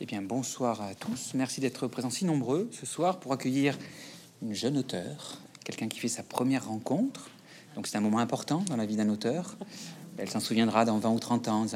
[0.00, 1.32] Eh bien, bonsoir à tous.
[1.34, 3.78] Merci d'être présents si nombreux ce soir pour accueillir
[4.40, 7.28] une jeune auteure, quelqu'un qui fait sa première rencontre.
[7.76, 9.54] Donc, c'est un moment important dans la vie d'un auteur.
[10.16, 11.66] Elle s'en souviendra dans 20 ou 30 ans.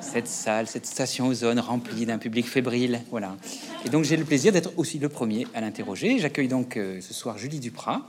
[0.00, 3.02] Cette salle, cette station ozone remplie d'un public fébrile.
[3.10, 3.36] Voilà.
[3.84, 6.18] Et donc, j'ai le plaisir d'être aussi le premier à l'interroger.
[6.18, 8.02] J'accueille donc euh, ce soir Julie Duprat.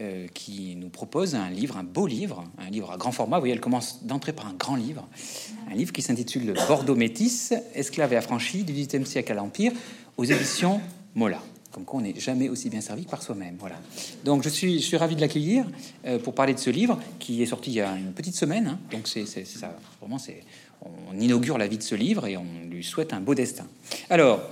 [0.00, 3.38] Euh, qui nous propose un livre, un beau livre, un livre à grand format.
[3.38, 5.08] Vous voyez, elle commence d'entrer par un grand livre,
[5.68, 9.72] un livre qui s'intitule Le Bordeaux métis, esclave et affranchi du XVIIIe siècle à l'Empire,
[10.16, 10.80] aux éditions
[11.16, 11.42] Mola.
[11.72, 13.56] Comme quoi, on n'est jamais aussi bien servi par soi-même.
[13.58, 13.74] Voilà.
[14.24, 15.66] Donc, je suis, je suis ravi de l'accueillir
[16.06, 18.68] euh, pour parler de ce livre qui est sorti il y a une petite semaine.
[18.68, 18.78] Hein.
[18.92, 19.76] donc, c'est ça.
[20.00, 20.44] Vraiment, c'est
[21.10, 23.66] on inaugure la vie de ce livre et on lui souhaite un beau destin.
[24.10, 24.42] Alors,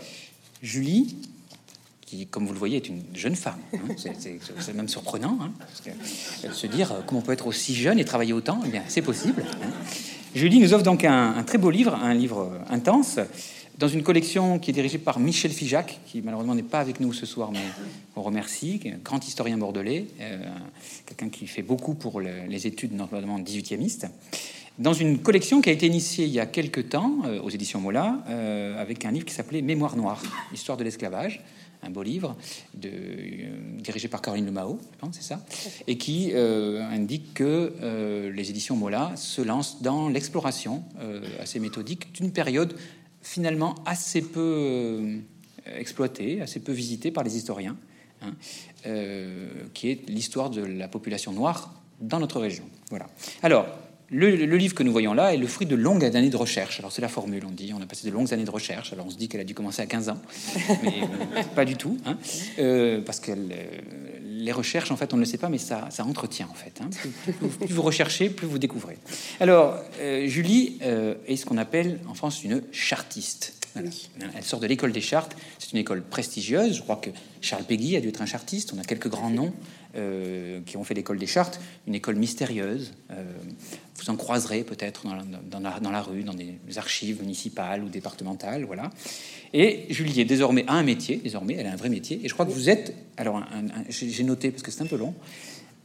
[0.60, 1.16] Julie,
[2.06, 3.58] qui, comme vous le voyez, est une jeune femme.
[3.74, 3.78] Hein.
[4.60, 7.74] C'est même surprenant, hein, parce que, euh, se dire euh, comment on peut être aussi
[7.74, 9.44] jeune et travailler autant, eh bien, c'est possible.
[9.62, 9.70] Hein.
[10.34, 13.18] Julie nous offre donc un, très beau livre, un livre euh, intense,
[13.78, 17.12] dans une collection qui est dirigée par Michel Fijac, qui malheureusement n'est pas avec nous
[17.12, 17.58] ce soir, mais
[18.14, 20.06] on remercie, un grand historien bordelais,
[21.04, 24.08] quelqu'un qui fait beaucoup pour les études, notamment 18e
[24.78, 28.24] dans une collection qui a été initiée il y a quelques temps aux éditions Mola,
[28.78, 30.22] avec un livre qui s'appelait Mémoire noire,
[30.54, 31.42] histoire de l'esclavage,
[31.86, 32.36] un beau livre
[32.74, 35.44] de, euh, dirigé par Caroline Lemao, je pense, c'est ça,
[35.86, 40.84] et qui euh, indique que euh, les éditions Mola se lancent dans l'exploration
[41.40, 42.74] assez méthodique d'une période
[43.22, 45.20] finalement assez peu
[45.78, 47.76] exploitée, assez peu visitée par les historiens,
[48.22, 48.34] hein,
[49.74, 52.64] qui est l'histoire de la population noire dans notre région.
[52.90, 53.06] Voilà.
[53.42, 53.66] Alors,
[54.10, 56.78] le, livre que nous voyons là est le fruit de longues années de recherche.
[56.78, 58.92] Alors c'est la formule, on dit, on a passé de longues années de recherche.
[58.92, 60.18] Alors on se dit qu'elle a dû commencer à 15 ans,
[60.82, 62.16] mais euh, pas du tout, hein.
[62.58, 66.04] euh, parce que les recherches, en fait, on ne le sait pas, mais ça, ça
[66.04, 66.80] entretient en fait.
[66.80, 66.90] Hein.
[67.24, 68.98] Plus, vous recherchez, plus vous découvrez.
[69.40, 70.78] Alors euh, Julie
[71.26, 73.54] est ce qu'on appelle en France une chartiste.
[73.76, 75.36] Elle sort de l'école des chartes.
[75.58, 76.76] C'est une école prestigieuse.
[76.76, 77.10] Je crois que
[77.42, 78.72] Charles Péguy a dû être un chartiste.
[78.74, 79.52] On a quelques grands noms
[79.96, 82.92] euh, qui ont fait l'école des chartes, une école mystérieuse.
[83.10, 83.22] Euh,
[83.98, 88.90] vous en croiserez peut-être dans, dans, la, rue, dans des archives municipales ou départementales, voilà.
[89.54, 92.20] Et Julie est désormais a un métier, désormais, elle a un vrai métier.
[92.22, 93.42] Et je crois que vous êtes, alors
[93.88, 95.14] j'ai noté parce que c'est un peu long,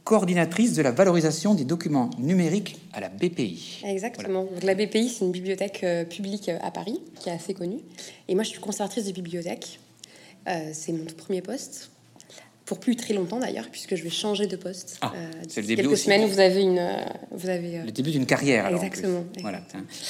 [0.04, 3.82] coordinatrice de la valorisation des documents numériques à la BPI.
[3.86, 4.44] Exactement.
[4.44, 7.80] Donc, la BPI, c'est une bibliothèque euh, publique à Paris qui est assez connue.
[8.28, 9.78] Et moi, je suis conservatrice de bibliothèque.
[10.72, 11.91] c'est mon tout premier poste
[12.72, 14.96] pour plus très longtemps d'ailleurs, puisque je vais changer de poste.
[15.02, 17.92] Ah, euh, c'est le début quelques semaines, vous avez une, euh, vous avez euh, le
[17.92, 18.66] début d'une carrière.
[18.66, 19.24] Exactement.
[19.42, 19.60] Voilà.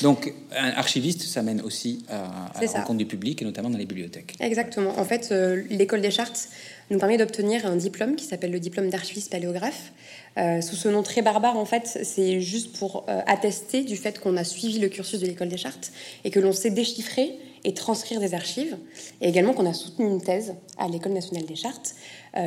[0.00, 3.84] Donc, un archiviste, ça mène aussi à, la rencontre du public, et notamment dans les
[3.84, 4.36] bibliothèques.
[4.38, 4.96] Exactement.
[4.96, 5.34] En fait,
[5.70, 6.50] l'école des chartes
[6.92, 9.92] nous permet d'obtenir un diplôme qui s'appelle le diplôme d'archiviste paléographe.
[10.36, 14.44] sous ce nom très barbare, en fait, c'est juste pour attester du fait qu'on a
[14.44, 15.90] suivi le cursus de l'école des chartes
[16.22, 17.34] et que l'on sait déchiffrer
[17.64, 18.76] et transcrire des archives,
[19.20, 21.94] et également qu'on a soutenu une thèse à l'École nationale des chartes,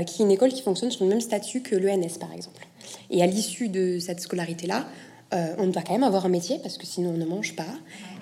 [0.07, 2.65] qui est une école qui fonctionne sur le même statut que l'ENS, par exemple.
[3.09, 4.85] Et à l'issue de cette scolarité-là,
[5.33, 7.63] euh, on doit quand même avoir un métier, parce que sinon on ne mange pas.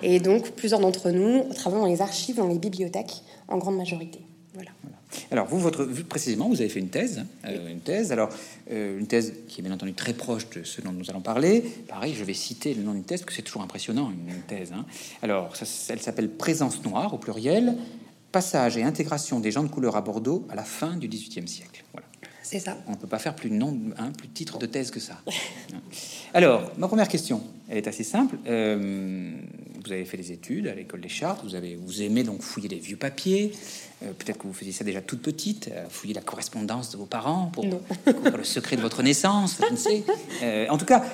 [0.02, 4.20] Et donc, plusieurs d'entre nous travaillent dans les archives, dans les bibliothèques, en grande majorité.
[4.54, 4.70] Voilà.
[5.30, 8.10] Alors vous, votre, précisément, vous avez fait une thèse, euh, une thèse.
[8.10, 8.30] Alors
[8.70, 11.62] euh, une thèse qui est bien entendu très proche de ce dont nous allons parler.
[11.88, 14.72] Pareil, je vais citer le nom d'une thèse parce que c'est toujours impressionnant une, thèse.
[14.72, 14.84] Hein.
[15.22, 17.76] Alors ça, elle s'appelle Présence noire au pluriel,
[18.34, 21.84] passage et intégration des gens de couleur à Bordeaux à la fin du XVIIIe siècle.
[21.92, 22.08] Voilà.
[22.42, 22.76] C'est ça.
[22.88, 24.98] On ne peut pas faire plus de nom, hein, plus de titre de thèse que
[24.98, 25.20] ça.
[26.34, 28.36] Alors, ma première question, elle est assez simple.
[28.48, 29.30] Euh,
[29.84, 32.68] vous avez fait des études à l'école des chartes, vous, avez, vous aimez donc fouiller
[32.68, 33.52] les vieux papiers.
[34.02, 37.06] Euh, peut-être que vous faisiez ça déjà toute petite, euh, fouiller la correspondance de vos
[37.06, 40.68] parents pour découvrir le secret de votre naissance, je ne sais.
[40.68, 41.04] en tout cas,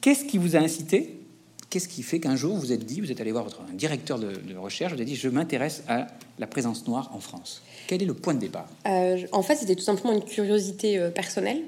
[0.00, 1.23] qu'est-ce qui vous a incité
[1.70, 4.32] Qu'est-ce qui fait qu'un jour vous êtes dit, vous êtes allé voir votre directeur de,
[4.32, 6.06] de recherche, vous avez dit, je m'intéresse à
[6.38, 8.68] la présence noire en France quel est le point de départ?
[8.86, 11.62] Euh, En fait, c'était tout simplement une curiosité euh, personnelle.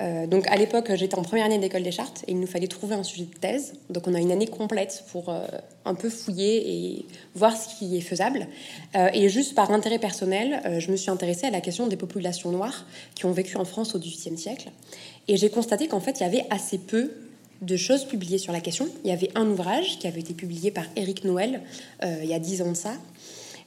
[0.00, 2.66] Euh, donc, à l'époque, j'étais en première année d'école des chartes et il nous fallait
[2.66, 3.74] trouver un sujet de thèse.
[3.90, 5.32] Donc, on a une année complète pour
[5.84, 8.48] un peu fouiller et voir ce qui est faisable.
[8.94, 12.86] et juste par intérêt personnel, je me suis intéressée à la question des populations noires
[13.14, 14.70] qui ont vécu en France au XVIIIe siècle.
[15.28, 17.12] Et j'ai constaté qu'en fait, il y avait assez peu
[17.62, 18.88] de choses publiées sur la question.
[19.04, 21.62] Il y avait un ouvrage qui avait été publié par Éric Noël
[22.02, 22.92] il y a dix ans de ça,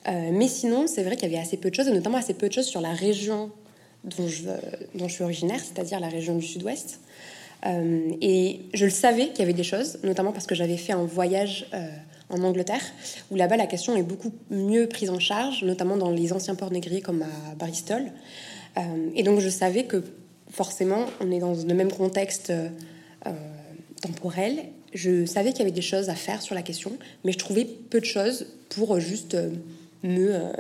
[0.07, 2.33] euh, mais sinon, c'est vrai qu'il y avait assez peu de choses, et notamment assez
[2.33, 3.51] peu de choses sur la région
[4.03, 4.44] dont je,
[4.95, 7.00] je suis originaire, c'est-à-dire la région du sud-ouest.
[7.65, 10.94] Euh, et je le savais qu'il y avait des choses, notamment parce que j'avais fait
[10.94, 11.88] un voyage euh,
[12.30, 12.83] en Angleterre,
[13.31, 16.71] où là-bas la question est beaucoup mieux prise en charge, notamment dans les anciens ports
[16.71, 18.03] négriers comme à Bristol.
[19.15, 20.03] et donc je savais que
[20.50, 22.51] forcément on est dans le même contexte
[24.05, 26.93] temporel je savais qu'il y avait des choses à faire sur la question,
[27.25, 29.35] mais je trouvais peu de choses pour juste
[30.03, 30.53] me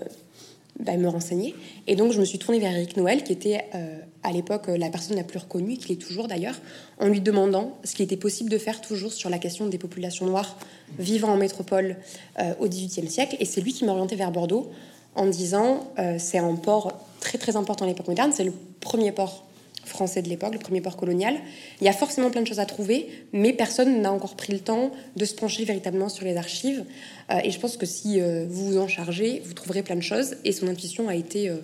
[0.79, 1.55] bah, me renseigner.
[1.87, 4.89] Et donc, je me suis tournée vers Eric Noël, qui était euh, à l'époque la
[4.89, 6.55] personne la plus reconnue, qui l'est toujours d'ailleurs,
[6.99, 10.25] en lui demandant ce qu'il était possible de faire toujours sur la question des populations
[10.25, 10.57] noires
[10.99, 11.95] vivant en métropole
[12.39, 13.37] euh, au XVIIIe siècle.
[13.39, 14.69] Et c'est lui qui m'a orienté vers Bordeaux
[15.15, 19.13] en disant euh, c'est un port très très important à l'époque moderne, c'est le premier
[19.13, 19.47] port
[19.85, 21.35] français de l'époque, le premier port colonial.
[21.81, 24.59] Il y a forcément plein de choses à trouver, mais personne n'a encore pris le
[24.59, 26.83] temps de se pencher véritablement sur les archives.
[27.31, 30.01] Euh, et je pense que si euh, vous vous en chargez, vous trouverez plein de
[30.01, 30.35] choses.
[30.43, 31.57] Et son intuition a été euh,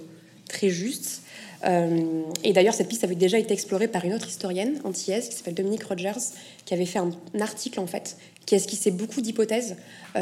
[0.47, 1.23] très juste.
[2.43, 5.53] et d'ailleurs, cette piste avait déjà été explorée par une autre historienne antillaise qui s'appelle
[5.53, 6.33] Dominique Rogers,
[6.65, 8.17] qui avait fait un article en fait,
[8.47, 9.75] qui esquissait beaucoup d'hypothèses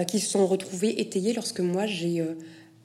[0.05, 2.21] qui se sont retrouvées étayées lorsque moi j'ai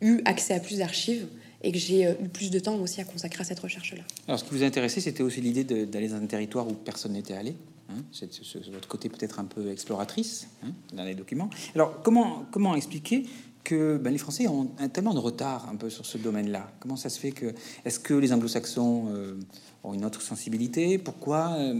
[0.00, 1.26] eu accès à plus d'archives
[1.64, 4.02] et que j'ai eu plus de temps aussi à consacrer à cette recherche-là.
[4.28, 7.12] Alors, ce qui vous a intéressé, c'était aussi l'idée d'aller dans un territoire où personne
[7.12, 7.56] n'était allé.
[7.90, 8.30] Hein, c'est
[8.70, 11.48] votre côté peut-être un peu exploratrice hein, dans les documents.
[11.74, 13.24] Alors, comment, comment expliquer
[13.62, 16.70] que ben, les Français ont tellement de retard un peu sur ce domaine-là?
[16.80, 17.54] Comment ça se fait que...
[17.86, 19.38] Est-ce que les anglo-saxons euh,
[19.92, 21.74] une autre sensibilité Pourquoi euh,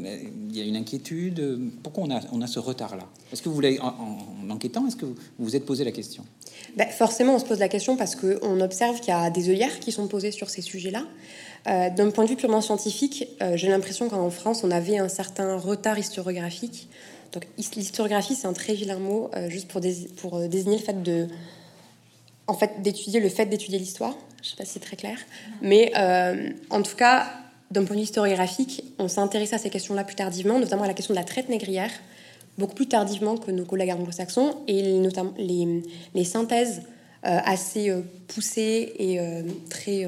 [0.51, 3.05] il y a une inquiétude Pourquoi on a, on a ce retard-là?
[3.33, 3.95] Est-ce que vous voulez, en,
[4.45, 6.25] en enquêtant, est-ce que vous vous êtes posé la question?
[6.77, 9.81] Ben, Forcément, on se pose la question parce qu'on observe qu'il y a des œillères
[9.81, 11.05] qui sont posées sur ces sujets-là.
[11.67, 15.09] Euh, d'un point de vue purement scientifique, euh, j'ai l'impression qu'en France, on avait un
[15.09, 16.89] certain retard historiographique.
[17.33, 19.81] Donc, l'historiographie, c'est un très vilain mot, euh, juste pour,
[20.17, 21.27] pour désigner le fait de,
[22.47, 24.15] en fait, d'étudier le fait d'étudier l'histoire.
[24.43, 25.19] Je ne sais pas si c'est très clair,
[25.63, 25.91] mais
[26.69, 27.33] en tout cas,
[27.71, 30.89] d'un point de vue historiographique, on s'est intéressé à ces questions-là plus tardivement, notamment à
[30.89, 31.91] la question de la traite négrière,
[32.59, 36.83] beaucoup plus tardivement que nos collègues anglo-saxons, et notamment les, synthèses
[37.23, 37.93] assez
[38.29, 39.19] poussées et
[39.71, 40.07] très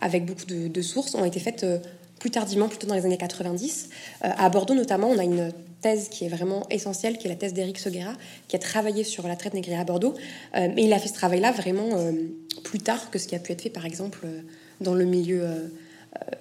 [0.00, 1.78] avec beaucoup de, sources, ont été faites euh,
[2.18, 3.88] plus tardivement, plutôt dans les années 90.
[4.24, 7.36] Euh, à Bordeaux notamment, on a une thèse qui est vraiment essentielle, qui est la
[7.36, 8.12] thèse d'Éric Seguera,
[8.48, 10.14] qui a travaillé sur la traite négrière à Bordeaux.
[10.56, 11.88] Euh, mais il a fait ce travail-là vraiment
[12.64, 14.26] plus tard que ce qui a pu être fait, par exemple,
[14.80, 15.70] dans le milieu,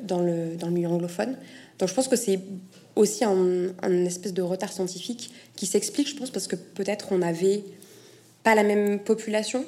[0.01, 1.35] dans le, dans le milieu anglophone.
[1.79, 2.39] Donc je pense que c'est
[2.95, 7.63] aussi un, espèce de retard scientifique qui s'explique, je pense, parce que peut-être on n'avait
[8.43, 9.65] pas la même population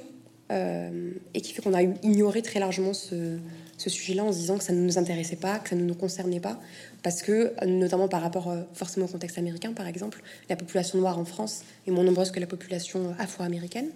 [0.51, 3.38] et qui fait qu'on a ignoré très largement ce,
[3.80, 5.96] ce sujet-là en se disant que ça ne nous intéressait pas, que ça ne nous
[5.96, 6.60] concernait pas,
[7.02, 11.18] parce que, notamment par rapport euh, forcément au contexte américain, par exemple, la population noire
[11.18, 13.90] en France est moins nombreuse que la population afro-américaine,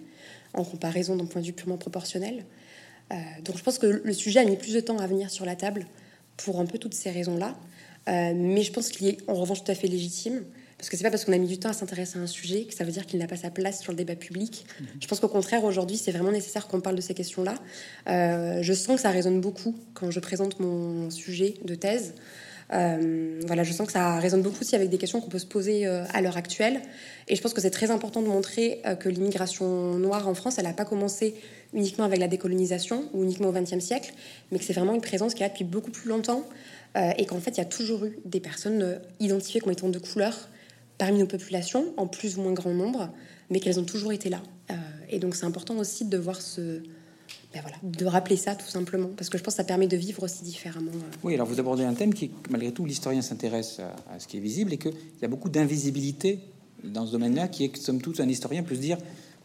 [0.54, 2.44] en comparaison d'un point de vue purement proportionnel.
[3.12, 5.44] Euh, donc je pense que le sujet a mis plus de temps à venir sur
[5.44, 5.86] la table
[6.36, 7.56] pour un peu toutes ces raisons-là,
[8.08, 10.44] euh, mais je pense qu'il est en revanche tout à fait légitime
[10.76, 12.64] parce que c'est pas parce qu'on a mis du temps à s'intéresser à un sujet
[12.64, 14.66] que ça veut dire qu'il n'a pas sa place sur le débat public.
[14.80, 14.86] Mhm.
[15.00, 17.54] Je pense qu'au contraire, aujourd'hui, c'est vraiment nécessaire qu'on parle de ces questions-là.
[18.08, 22.14] Euh, je sens que ça résonne beaucoup quand je présente mon sujet de thèse.
[22.74, 25.46] Euh, voilà, je sens que ça résonne beaucoup aussi avec des questions qu'on peut se
[25.46, 26.80] poser euh, à l'heure actuelle.
[27.28, 30.66] Et je pense que c'est très important de montrer que l'immigration noire en France, elle
[30.66, 31.34] n'a pas commencé
[31.72, 34.12] uniquement avec la décolonisation ou uniquement au XXe siècle,
[34.52, 36.44] mais que c'est vraiment une présence qui est là depuis beaucoup plus longtemps
[37.16, 40.48] et qu'en fait, il y a toujours eu des personnes identifiées comme étant de couleur
[40.98, 43.10] parmi nos populations, en plus ou moins grand nombre,
[43.50, 44.42] mais qu'elles ont toujours été là.
[44.70, 44.74] Euh,
[45.10, 46.82] et donc c'est important aussi de voir ce...
[47.54, 49.96] Ben voilà, de rappeler ça tout simplement, parce que je pense que ça permet de
[49.96, 50.90] vivre aussi différemment.
[50.92, 51.16] Euh.
[51.22, 54.40] Oui, alors vous abordez un thème qui, malgré tout, l'historien s'intéresse à, ce qui est
[54.40, 54.92] visible et qu'il
[55.22, 56.40] y a beaucoup d'invisibilité
[56.82, 58.98] dans ce domaine-là, qui est, somme toute, un historien peut se dire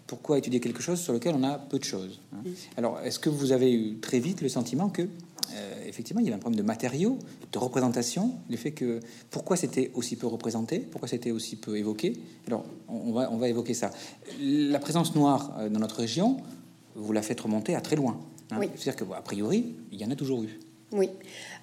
[0.08, 2.20] pourquoi étudier quelque chose sur lequel on a peu de choses.
[2.34, 2.40] Hein.
[2.78, 5.08] Alors, est-ce que vous avez eu très vite le sentiment que
[5.54, 7.18] euh, effectivement, il y avait un problème de matériaux,
[7.52, 9.00] de représentation, le fait que
[9.32, 12.14] pourquoi c'était aussi peu représenté, pourquoi c'était aussi peu évoqué?
[12.48, 13.92] Alors, on va, on va évoquer ça.
[14.42, 16.38] La présence noire euh, dans notre région,
[17.00, 18.20] vous la faites remonter à très loin.
[18.52, 18.60] Hein.
[18.76, 20.60] C'est-à-dire que, a priori, il y en a toujours eu.
[20.92, 21.10] Oui.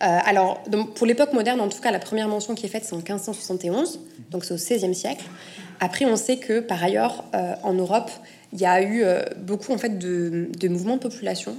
[0.02, 2.84] Euh, alors, donc, pour l'époque moderne, en tout cas, la première mention qui est faite,
[2.84, 4.00] c'est en 1571,
[4.30, 5.24] donc c'est au XVIe siècle.
[5.80, 7.24] Après, on sait que, par ailleurs,
[7.62, 8.10] en Europe,
[8.52, 9.04] il y a eu
[9.36, 11.56] beaucoup en fait de, de mouvements de population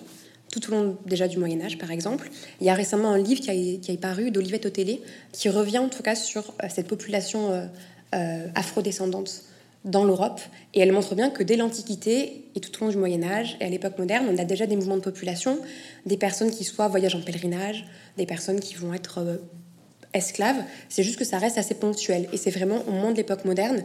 [0.51, 2.29] tout au long déjà du Moyen Âge, par exemple.
[2.61, 5.79] Il y a récemment un livre qui a, qui a paru d'Olivette Otélé, qui revient
[5.79, 7.65] en tout cas sur euh, cette population euh,
[8.15, 9.43] euh, afrodescendante
[9.87, 10.39] dans l'Europe.
[10.73, 13.65] Et elle montre bien que dès l'Antiquité et tout au long du Moyen Âge et
[13.65, 15.57] à l'époque moderne, on a déjà des mouvements de population,
[16.05, 17.85] des personnes qui soit voyagent en pèlerinage,
[18.17, 19.39] des personnes qui vont être
[20.13, 20.63] esclaves.
[20.89, 22.27] C'est juste que ça reste assez ponctuel.
[22.33, 23.83] Et c'est vraiment au moment de l'époque moderne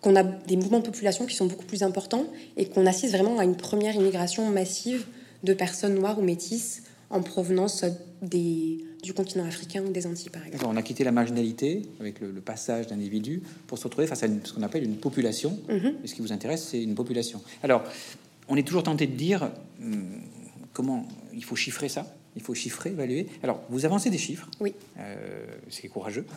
[0.00, 3.38] qu'on a des mouvements de population qui sont beaucoup plus importants et qu'on assiste vraiment
[3.38, 5.06] à une première immigration massive
[5.44, 7.84] de personnes noires ou métisses en provenance
[8.22, 10.64] des, du continent africain ou des Antilles, par exemple.
[10.66, 14.52] On a quitté la marginalité avec le, passage d'individus pour se retrouver face à ce
[14.52, 15.58] qu'on appelle une population.
[15.68, 15.94] Mhm.
[16.04, 17.42] Et ce qui vous intéresse, c'est une population.
[17.62, 17.82] Alors,
[18.48, 19.50] on est toujours tenté de dire
[19.80, 20.20] hum,
[20.72, 22.14] comment il faut chiffrer ça?
[22.34, 23.26] Il faut chiffrer, évaluer.
[23.42, 24.48] Alors, vous avancez des chiffres.
[24.60, 24.74] Oui.
[24.98, 26.26] Euh, c'est courageux.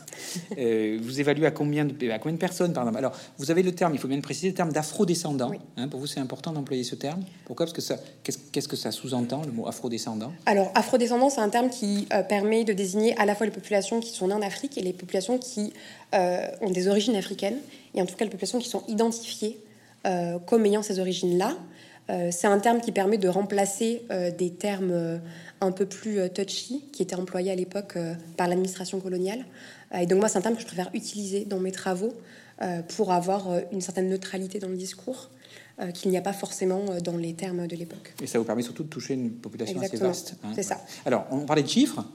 [0.57, 2.97] Euh, vous évaluez à combien, de, à combien de personnes, par exemple?
[2.97, 5.51] Alors, vous avez le terme, il faut bien préciser, le terme d'afro-descendant.
[5.75, 7.23] Hein, pour vous, c'est important d'employer ce terme.
[7.45, 7.65] Pourquoi?
[7.65, 10.31] Parce que ça, qu'est-ce, que ça sous-entend, le mot afro-descendant?
[10.45, 13.99] Alors, afro-descendant, c'est un terme qui euh, permet de désigner à la fois les populations
[13.99, 15.73] qui sont nées en Afrique et les populations qui
[16.13, 17.57] ont des origines africaines,
[17.93, 19.59] et en tout cas les populations qui sont identifiées
[20.45, 21.57] comme ayant ces origines-là.
[22.07, 24.03] C'est un terme qui permet de remplacer
[24.37, 25.19] des termes
[25.61, 29.45] un peu plus euh, touchy qui était employé à l'époque euh, par l'administration coloniale.
[29.93, 32.13] Euh, et donc moi, c'est un terme que je préfère utiliser dans mes travaux
[32.95, 35.29] pour avoir une certaine neutralité dans le discours.
[35.93, 38.13] qu'il n'y a pas forcément dans les termes de l'époque.
[38.23, 40.35] Et ça vous permet surtout de toucher une population assez vaste.
[40.41, 40.79] Hein, c'est ça.
[41.05, 42.05] Alors, on parlait de chiffres.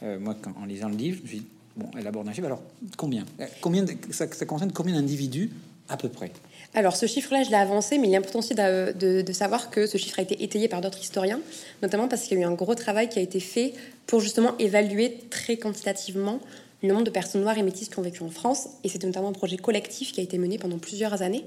[0.00, 2.46] moi, en lisant le livre, je me suis dit, bon, elle aborde un chiffre.
[2.46, 2.62] Alors,
[2.96, 3.26] combien,
[3.60, 5.50] combien ça, ça concerne combien d'individus
[5.90, 6.32] à peu près?
[6.72, 9.98] Alors ce chiffre-là, je l'ai avancé, mais il est important aussi de, savoir que ce
[9.98, 11.40] chiffre a été étayé par d'autres historiens,
[11.82, 13.74] notamment parce qu'il y a eu un gros travail qui a été fait
[14.06, 16.40] pour justement évaluer très quantitativement
[16.82, 18.68] le nombre de personnes noires et métisses qui ont vécu en France.
[18.84, 21.44] Et c'est notamment un projet collectif qui a été mené pendant plusieurs années,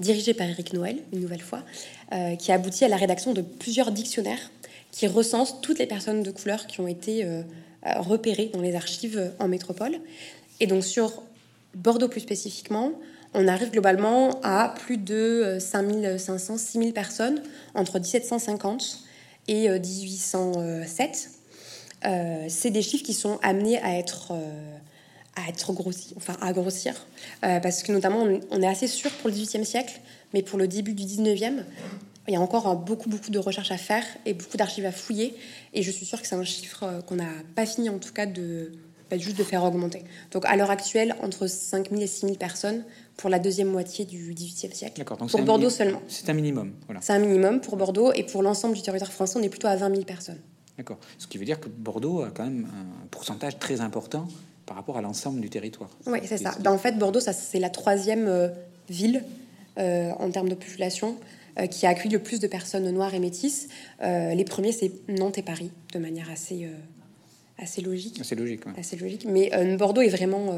[0.00, 1.62] dirigé par Eric Noël, une nouvelle fois,
[2.12, 4.50] euh, qui a abouti à la rédaction de plusieurs dictionnaires
[4.90, 7.42] qui recensent toutes les personnes de couleur qui ont été euh,
[7.86, 9.98] euh, repérées dans les archives en métropole.
[10.60, 11.22] Et donc sur
[11.74, 12.92] Bordeaux plus spécifiquement,
[13.34, 17.42] on arrive globalement à plus de 5500, euh, 6000 personnes
[17.74, 19.00] entre 1750
[19.48, 21.30] et 1807.
[22.06, 24.32] Euh, euh, c'est des chiffres qui sont amenés à être,
[25.36, 26.94] à être grossis, enfin à grossir,
[27.40, 30.00] parce que notamment on est assez sûr pour le 18e siècle,
[30.32, 31.64] mais pour le début du 19e,
[32.28, 35.34] il y a encore beaucoup, beaucoup de recherches à faire et beaucoup d'archives à fouiller.
[35.72, 38.26] Et je suis sûre que c'est un chiffre qu'on n'a pas fini, en tout cas,
[38.26, 38.72] de,
[39.10, 40.04] bah, juste de faire augmenter.
[40.30, 42.84] Donc à l'heure actuelle, entre 5000 et 6000 personnes
[43.16, 44.98] pour la deuxième moitié du XVIIIe siècle.
[44.98, 46.02] D'accord, donc pour Bordeaux seulement.
[46.08, 46.72] C'est un minimum.
[46.86, 47.00] Voilà.
[47.02, 49.76] C'est un minimum pour Bordeaux et pour l'ensemble du territoire français, on est plutôt à
[49.76, 50.40] 20 000 personnes.
[50.76, 50.98] D'accord.
[51.18, 54.26] Ce qui veut dire que Bordeaux a quand même un pourcentage très important
[54.66, 55.90] par rapport à l'ensemble du territoire.
[56.06, 56.54] Oui, c'est ça.
[56.60, 58.48] Ben, en fait, Bordeaux, ça, c'est la troisième euh,
[58.88, 59.24] ville
[59.78, 61.16] euh, en termes de population
[61.58, 63.68] euh, qui a accueilli le plus de personnes noires et métisses.
[64.00, 66.68] les premiers, c'est Nantes et Paris, de manière assez,
[67.58, 68.20] assez logique.
[68.20, 69.26] Assez logique, Assez logique.
[69.28, 70.52] Mais Bordeaux est vraiment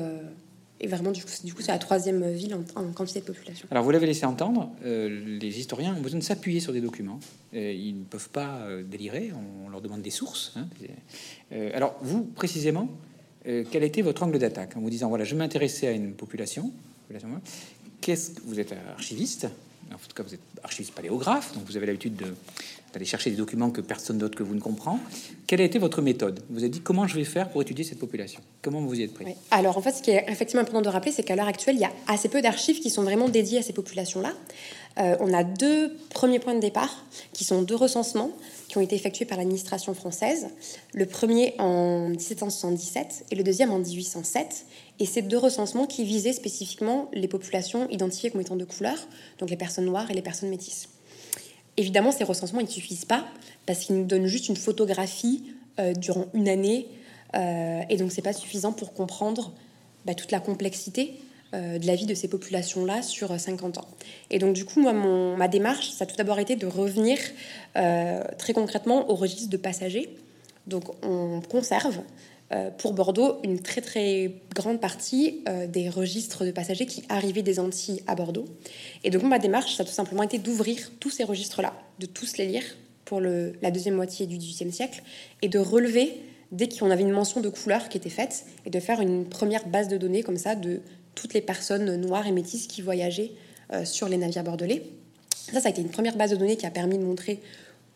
[0.79, 3.67] et vraiment, du coup, du coup c'est la troisième ville en, quantité de population.
[3.71, 7.19] Alors, vous l'avez laissé entendre, euh, les historiens ont besoin de s'appuyer sur des documents.
[7.55, 9.33] Euh, ils ne peuvent pas euh, délirer,
[9.65, 10.55] on, leur demande des sources.
[10.57, 10.69] Hein.
[11.75, 12.89] alors, vous, précisément,
[13.45, 16.73] quel a été votre angle d'attaque En vous disant, voilà, je m'intéressais à une population.
[18.01, 19.49] Qu'est-ce que vous êtes archiviste
[19.93, 22.17] en tout cas, vous êtes archiviste paléographe, donc vous avez l'habitude
[22.93, 24.99] d'aller chercher des documents que personne d'autre que vous ne comprend.
[25.47, 26.43] Quelle a été votre méthode?
[26.51, 28.41] Vous avez dit comment je vais faire pour étudier cette population?
[28.63, 29.27] Comment vous y êtes pris?
[29.51, 31.83] Alors, en fait, ce qui est effectivement important de rappeler, c'est qu'à l'heure actuelle, il
[31.83, 34.33] y a assez peu d'archives qui sont vraiment dédiées à ces populations-là.
[34.99, 38.31] Euh, on a deux premiers points de départ, qui sont deux recensements
[38.69, 40.49] qui ont été effectués par l'administration française.
[40.95, 44.67] Le premier en 1777 et le deuxième en 1807.
[44.99, 48.97] Et ces deux recensements qui visaient spécifiquement les populations identifiées comme étant de couleur,
[49.39, 50.89] donc les personnes noires et les personnes métisses.
[51.77, 53.27] Évidemment, ces recensements ne suffisent pas
[53.67, 55.45] parce qu'ils nous donnent juste une photographie
[55.79, 56.89] euh, durant une année.
[57.35, 59.53] Euh, et donc, c'est pas suffisant pour comprendre
[60.07, 61.21] bah, toute la complexité
[61.53, 63.89] de la vie de ces populations-là sur 50 ans.
[64.31, 67.19] Et donc, du coup, moi, ma démarche, ça a tout d'abord été de revenir
[67.75, 70.11] très concrètement au registre de passagers.
[70.67, 72.01] Donc, on conserve
[72.53, 77.43] euh, pour Bordeaux une très très grande partie euh, des registres de passagers qui arrivaient
[77.43, 78.45] des Antilles à Bordeaux.
[79.03, 82.37] Et donc ma démarche, ça a tout simplement été d'ouvrir tous ces registres-là, de tous
[82.37, 82.63] les lire
[83.05, 85.03] pour la deuxième moitié du XVIIIe siècle,
[85.41, 88.81] et de relever dès qu'on avait une mention de couleur qui était faite, et de
[88.81, 90.81] faire une première base de données comme ça de
[91.17, 93.33] toutes les personnes noires et métisses qui voyageaient
[93.73, 94.85] euh, sur les navires bordelais.
[95.53, 97.41] Ça, ça a été une première base de données qui a permis de montrer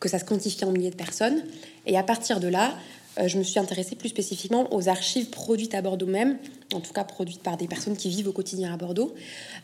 [0.01, 1.43] que ça se quantifiait en milliers de personnes.
[1.85, 2.73] Et à partir de là,
[3.19, 6.39] euh, je me suis intéressée plus spécifiquement aux archives produites à Bordeaux même,
[6.73, 9.13] en tout cas produites par des personnes qui vivent au quotidien à Bordeaux.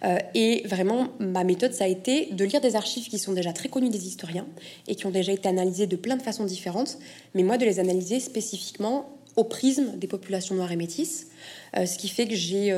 [0.05, 3.51] Euh, et vraiment, ma méthode, ça a été de lire des archives qui sont déjà
[3.53, 4.47] très connues des historiens
[4.87, 6.99] et qui ont déjà été analysées de plein de façons différentes,
[7.33, 11.27] mais moi de les analyser spécifiquement au prisme des populations noires et métisses,
[11.75, 12.73] ce qui fait que j'ai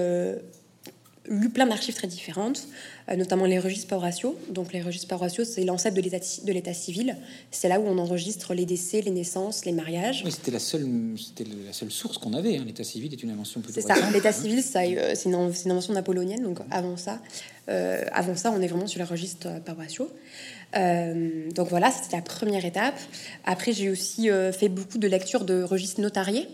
[1.29, 2.67] lu plein d'archives très différentes,
[3.09, 4.37] euh, notamment les registres paroissiaux.
[4.49, 7.15] Donc les registres paroissiaux, c'est l'ancêtre de l'état civil.
[7.51, 10.23] C'est là où on enregistre les décès, les naissances, les mariages.
[10.25, 12.57] Oui, c'était la seule, c'était la seule source qu'on avait.
[12.57, 12.63] Hein.
[12.65, 13.79] L'état civil est une invention plutôt.
[13.79, 13.95] C'est ça.
[14.11, 16.43] L'état civil, euh, c'est une, invention napoléonienne.
[16.43, 17.21] Donc avant ça,
[17.69, 20.09] euh, avant ça, on est vraiment sur les registres paroissiaux.
[20.75, 22.95] Euh, donc voilà, c'était la première étape.
[23.45, 26.47] Après, j'ai aussi euh, fait beaucoup de lectures de registres notariés,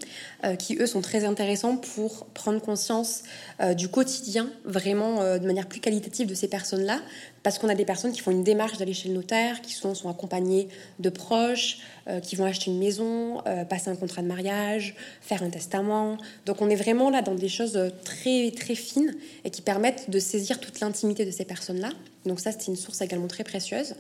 [0.46, 3.24] euh, qui eux sont très intéressants pour prendre conscience
[3.78, 7.00] du quotidien, vraiment de manière plus qualitative de ces personnes-là,
[7.42, 9.96] parce qu'on a des personnes qui font une démarche d'aller chez le notaire, qui sont,
[9.96, 10.68] sont accompagnées
[11.00, 11.78] de proches,
[12.22, 16.18] qui vont acheter une maison, passer un contrat de mariage, faire un testament.
[16.46, 20.20] Donc on est vraiment là dans des choses très très fines et qui permettent de
[20.20, 21.92] saisir toute l'intimité de ces personnes-là.
[22.26, 23.96] Donc ça, c'était une source également très précieuse.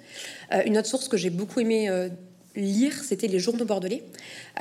[0.53, 2.09] Euh, une autre source que j'ai beaucoup aimé euh,
[2.55, 4.03] lire, c'était les journaux bordelais,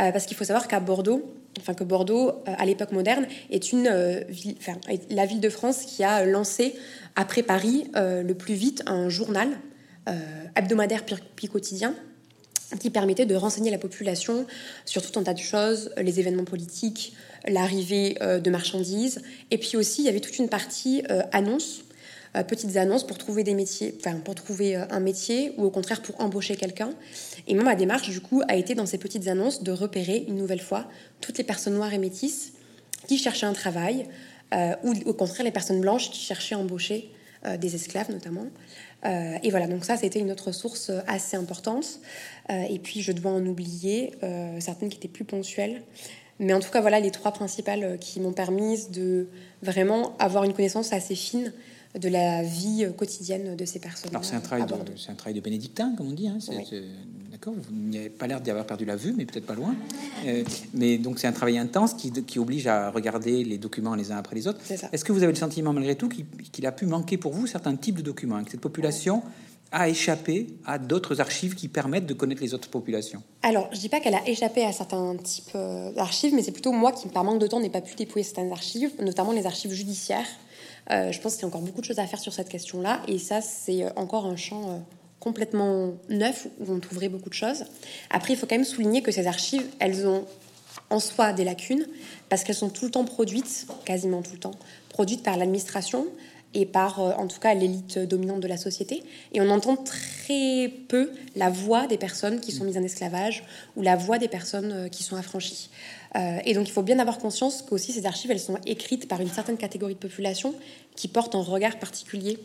[0.00, 4.24] euh, parce qu'il faut savoir qu'à Bordeaux, enfin que Bordeaux, à l'époque moderne, est une
[4.28, 4.56] ville,
[5.10, 6.74] la ville de France qui a lancé
[7.14, 9.48] après Paris le plus vite un journal
[10.56, 11.04] hebdomadaire
[11.36, 11.94] puis quotidien
[12.80, 14.46] qui permettait de renseigner la population
[14.84, 17.14] sur tout un tas de choses, les événements politiques,
[17.46, 21.83] l'arrivée de marchandises, et puis aussi il y avait toute une partie annonce
[22.42, 26.02] petites annonces pour trouver des métiers, enfin pour trouver euh, un métier ou au contraire
[26.02, 26.90] pour embaucher quelqu'un.
[27.46, 30.36] Et moi, ma démarche, du coup, a été dans ces petites annonces de repérer une
[30.36, 30.86] nouvelle fois
[31.20, 32.54] toutes les personnes noires et métisses
[33.06, 34.06] qui cherchaient un travail
[34.52, 37.10] euh, ou au contraire les personnes blanches qui cherchaient à embaucher
[37.60, 38.46] des esclaves notamment.
[39.04, 42.00] et voilà, donc ça, c'était une autre source assez importante.
[42.48, 44.12] et puis, je dois en oublier
[44.60, 45.82] certaines qui étaient plus ponctuelles.
[46.38, 49.28] Mais en tout cas, voilà les trois principales qui m'ont permis de
[49.60, 51.52] vraiment avoir une connaissance assez fine
[51.98, 54.10] de la vie quotidienne de ces personnes.
[54.10, 56.26] Alors c'est un travail, de, c'est un travail de bénédictin, comme on dit.
[56.26, 56.38] Hein,
[57.30, 57.54] d'accord.
[57.56, 59.74] Vous n'avez pas l'air d'y avoir perdu la vue, mais peut-être pas loin.
[60.26, 64.10] Euh, mais donc c'est un travail intense qui, qui, oblige à regarder les documents les
[64.10, 64.60] uns après les autres.
[64.92, 67.76] Est-ce que vous avez le sentiment malgré tout qu'il, a pu manquer pour vous certains
[67.76, 69.22] types de documents, que cette population
[69.70, 73.22] a échappé à d'autres archives qui permettent de connaître les autres populations?
[73.42, 76.72] Alors, je dis pas qu'elle a échappé à certains types euh, d'archives, mais c'est plutôt
[76.72, 79.72] moi qui, par manque de temps, n'ai pas pu dépouiller certaines archives, notamment les archives
[79.72, 80.26] judiciaires.
[80.90, 83.00] Euh, je pense qu'il y a encore beaucoup de choses à faire sur cette question-là.
[83.08, 84.78] Et ça, c'est euh, encore un champ euh,
[85.20, 87.64] complètement neuf où on trouverait beaucoup de choses.
[88.10, 90.26] Après, il faut quand même souligner que ces archives, elles ont
[90.90, 91.86] en soi des lacunes
[92.28, 94.54] parce qu'elles sont tout le temps produites, quasiment tout le temps,
[94.90, 96.06] produites par l'administration
[96.54, 99.02] et par en tout cas l'élite dominante de la société.
[99.32, 103.44] Et on entend très peu la voix des personnes qui sont mises en esclavage
[103.76, 105.70] ou la voix des personnes qui sont affranchies.
[106.16, 109.20] Euh, et donc il faut bien avoir conscience qu'aussi ces archives, elles sont écrites par
[109.20, 110.54] une certaine catégorie de population
[110.94, 112.38] qui porte un regard particulier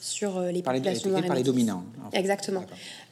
[0.00, 1.84] sur euh, les populations noires par les dominants.
[2.12, 2.64] Exactement.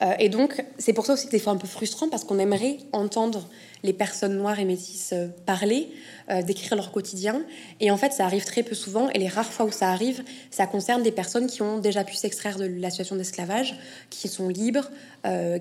[0.02, 2.78] Euh, et donc, c'est pour ça aussi que c'est un peu frustrant parce qu'on aimerait
[2.92, 3.48] entendre
[3.82, 5.12] les personnes noires et métisses
[5.44, 5.90] parler,
[6.46, 7.42] décrire leur quotidien.
[7.80, 9.10] Et en fait, ça arrive très peu souvent.
[9.10, 12.14] Et les rares fois où ça arrive, ça concerne des personnes qui ont déjà pu
[12.14, 14.88] s'extraire de la situation d'esclavage, qui sont libres,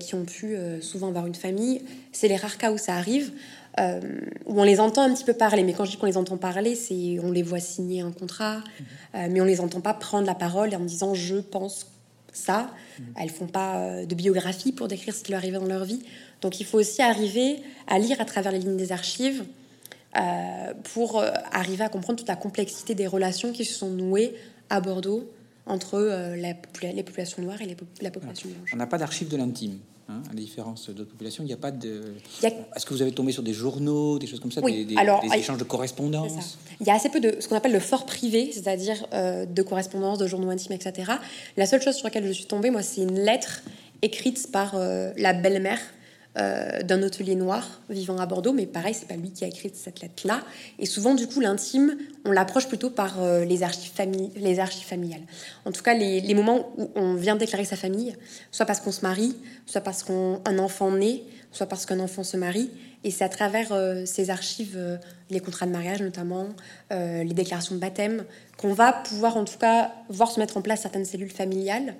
[0.00, 1.82] qui ont pu souvent avoir une famille.
[2.12, 3.30] C'est les rares cas où ça arrive.
[3.80, 4.00] Euh,
[4.46, 5.64] où on les entend un petit peu parler.
[5.64, 8.62] Mais quand je dis qu'on les entend parler, c'est on les voit signer un contrat,
[9.14, 11.88] euh, mais on les entend pas prendre la parole en disant je pense
[12.32, 12.70] ça.
[13.18, 16.04] Elles font pas euh, de biographie pour décrire ce qui leur arrivait dans leur vie.
[16.40, 19.44] Donc il faut aussi arriver à lire à travers les lignes des archives
[20.92, 24.32] pour arriver à comprendre toute la complexité des relations qui se sont nouées
[24.70, 25.28] à Bordeaux
[25.66, 28.70] entre les populations noires et la population blanche.
[28.72, 29.80] On n'a pas d'archives de l'intime.
[30.14, 32.14] Hein, à la différence d'autres populations, il n'y a pas de.
[32.42, 34.86] Est-ce que vous avez tombé sur des journaux, des choses comme ça, des,
[35.34, 38.50] échanges de correspondance Il y a assez peu de ce qu'on appelle le fort privé,
[38.52, 41.12] c'est-à-dire euh, de correspondance, de journaux intimes, etc.
[41.56, 43.62] La seule chose sur laquelle je suis tombée, moi, c'est une lettre
[44.02, 45.80] écrite par euh, la belle-mère
[46.36, 49.70] euh, d'un hôtelier noir vivant à Bordeaux, mais pareil, c'est pas lui qui a écrit
[49.72, 50.40] cette lettre-là.
[50.80, 53.92] Et souvent, du coup, l'intime, on l'approche plutôt par euh, les, archives
[54.34, 55.20] les archives familiales.
[55.64, 58.16] En tout cas, les, moments où on vient déclarer sa famille,
[58.50, 62.36] soit parce qu'on se marie, soit parce qu'un enfant naît, soit parce qu'un enfant se
[62.36, 62.68] marie.
[63.04, 64.98] Et c'est à travers euh, ces archives,
[65.30, 66.48] les contrats de mariage notamment,
[66.90, 68.24] les déclarations de baptême,
[68.56, 71.94] qu'on va pouvoir en tout cas voir se mettre en place certaines cellules familiales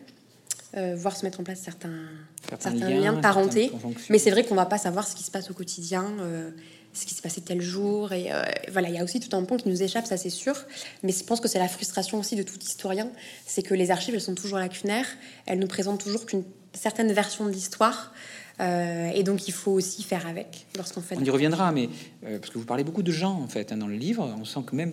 [0.77, 2.09] euh, voir se mettre en place certains,
[2.49, 3.71] certains, liens, de parenté.
[4.11, 6.51] Mais c'est vrai qu'on va pas savoir ce qui se passe au quotidien, euh,
[6.93, 8.13] ce qui s'est passé tel jour.
[8.13, 10.31] Et euh, voilà, il y a aussi tout un point qui nous échappe, ça c'est
[10.31, 10.57] sûr.
[11.05, 13.09] Mais je pense que c'est la frustration aussi de tout historien,
[13.47, 15.07] c'est que les archives, elles sont toujours lacunaires.
[15.47, 18.13] Elles nous présentent toujours qu'une certaine version de l'histoire.
[18.61, 21.17] et donc il faut aussi faire avec lorsqu'on fait.
[21.17, 21.89] On y reviendra, mais
[22.23, 24.61] parce que vous parlez beaucoup de gens en fait hein, dans le livre, on sent
[24.67, 24.93] que même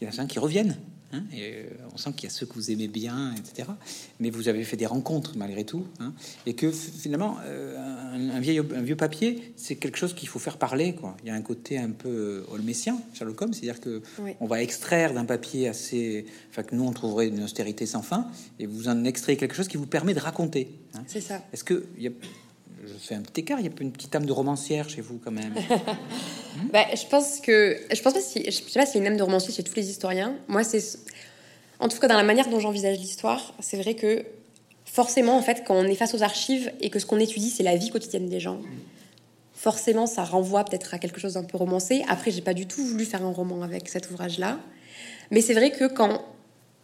[0.00, 0.76] il y en a certains qui reviennent
[1.12, 3.68] Hein, et euh, on sent qu'il y a ceux que vous aimez bien, etc.
[4.20, 5.86] Mais vous avez fait des rencontres malgré tout.
[6.00, 6.12] Hein,
[6.44, 7.76] et que finalement, euh,
[8.34, 10.94] un, vieil, un vieux papier, c'est quelque chose qu'il faut faire parler.
[10.94, 11.16] Quoi.
[11.22, 14.02] Il y a un côté un peu euh, holmécien, Sherlock Holmes, c'est-à-dire que
[14.40, 16.26] on va extraire d'un papier assez.
[16.50, 18.26] Enfin, que nous, on trouverait une austérité sans fin,
[18.58, 20.78] et vous en extrayez quelque chose qui vous permet de raconter.
[20.94, 21.04] Hein.
[21.06, 21.42] C'est ça.
[21.52, 21.86] Est-ce que.
[21.98, 22.10] Y a,
[22.88, 25.18] je fais un petit écart, il y a une petite âme de romancière chez vous
[25.22, 25.54] quand même.
[26.72, 29.12] bah, je pense que je pense pas si je sais pas s'il y a une
[29.12, 30.34] âme de romancier chez tous les historiens.
[30.48, 30.82] Moi, c'est
[31.80, 34.24] en tout cas dans la manière dont j'envisage l'histoire, c'est vrai que
[34.84, 37.62] forcément, en fait, quand on est face aux archives et que ce qu'on étudie, c'est
[37.62, 38.60] la vie quotidienne des gens,
[39.54, 42.04] forcément, ça renvoie peut-être à quelque chose d'un peu romancé.
[42.08, 44.58] Après, j'ai pas du tout voulu faire un roman avec cet ouvrage-là.
[45.30, 46.24] Mais c'est vrai que quand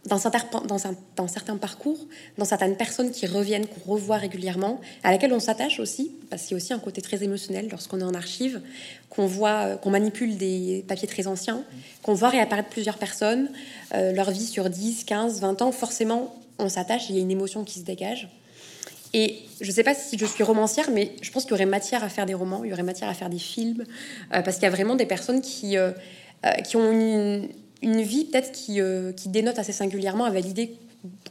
[0.07, 1.99] dans dans, un, dans certains, parcours,
[2.37, 6.53] dans certaines personnes qui reviennent, qu'on revoit régulièrement, à laquelle on s'attache aussi, parce qu'il
[6.53, 8.61] y a aussi un côté très émotionnel lorsqu'on est en archive,
[9.09, 11.64] qu'on voit, euh, qu'on manipule des papiers très anciens,
[12.03, 13.49] qu'on voit réapparaître plusieurs personnes,
[13.95, 17.31] euh, leur vie sur 10, 15, 20 ans, forcément, on s'attache, il y a une
[17.31, 18.29] émotion qui se dégage.
[19.14, 21.67] Et je ne sais pas si je suis romancière, mais je pense qu'il y aurait
[21.67, 23.85] matière à faire des romans, il y aurait matière à faire des films,
[24.35, 25.77] euh, parce qu'il y a vraiment des personnes qui,
[26.67, 27.49] qui ont une,
[27.85, 30.75] une vie peut-être qui, euh, qui, dénote assez singulièrement avec l'idée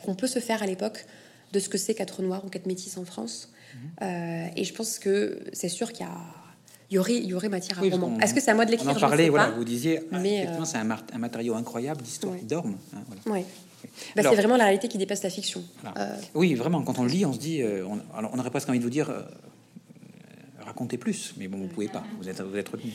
[0.06, 1.06] qu'on peut se faire à l'époque
[1.52, 3.52] de ce que c'est qu'être noir ou qu'être métis en France.
[3.74, 3.80] Mhm.
[4.04, 6.16] Euh, et je pense que c'est sûr qu'il y a
[6.92, 8.20] il y aurait, il y aurait matière à oui, roman.
[8.20, 10.46] Est-ce que c'est à moi de l'écrire On en parlait, voilà, vous disiez, ah, mais
[10.46, 12.76] euh, c'est un, un, matériau incroyable d'histoire qui dorme.
[12.96, 13.46] Hein, voilà.
[14.16, 15.64] Bah, c'est vraiment la réalité qui dépasse la fiction.
[16.36, 18.84] Oui, vraiment, quand on le lit, on se dit, on, on aurait presque envie de
[18.84, 19.12] vous dire,
[20.74, 22.92] raconter plus, mais bon, vous pouvez pas, vous êtes, vous êtes retenu.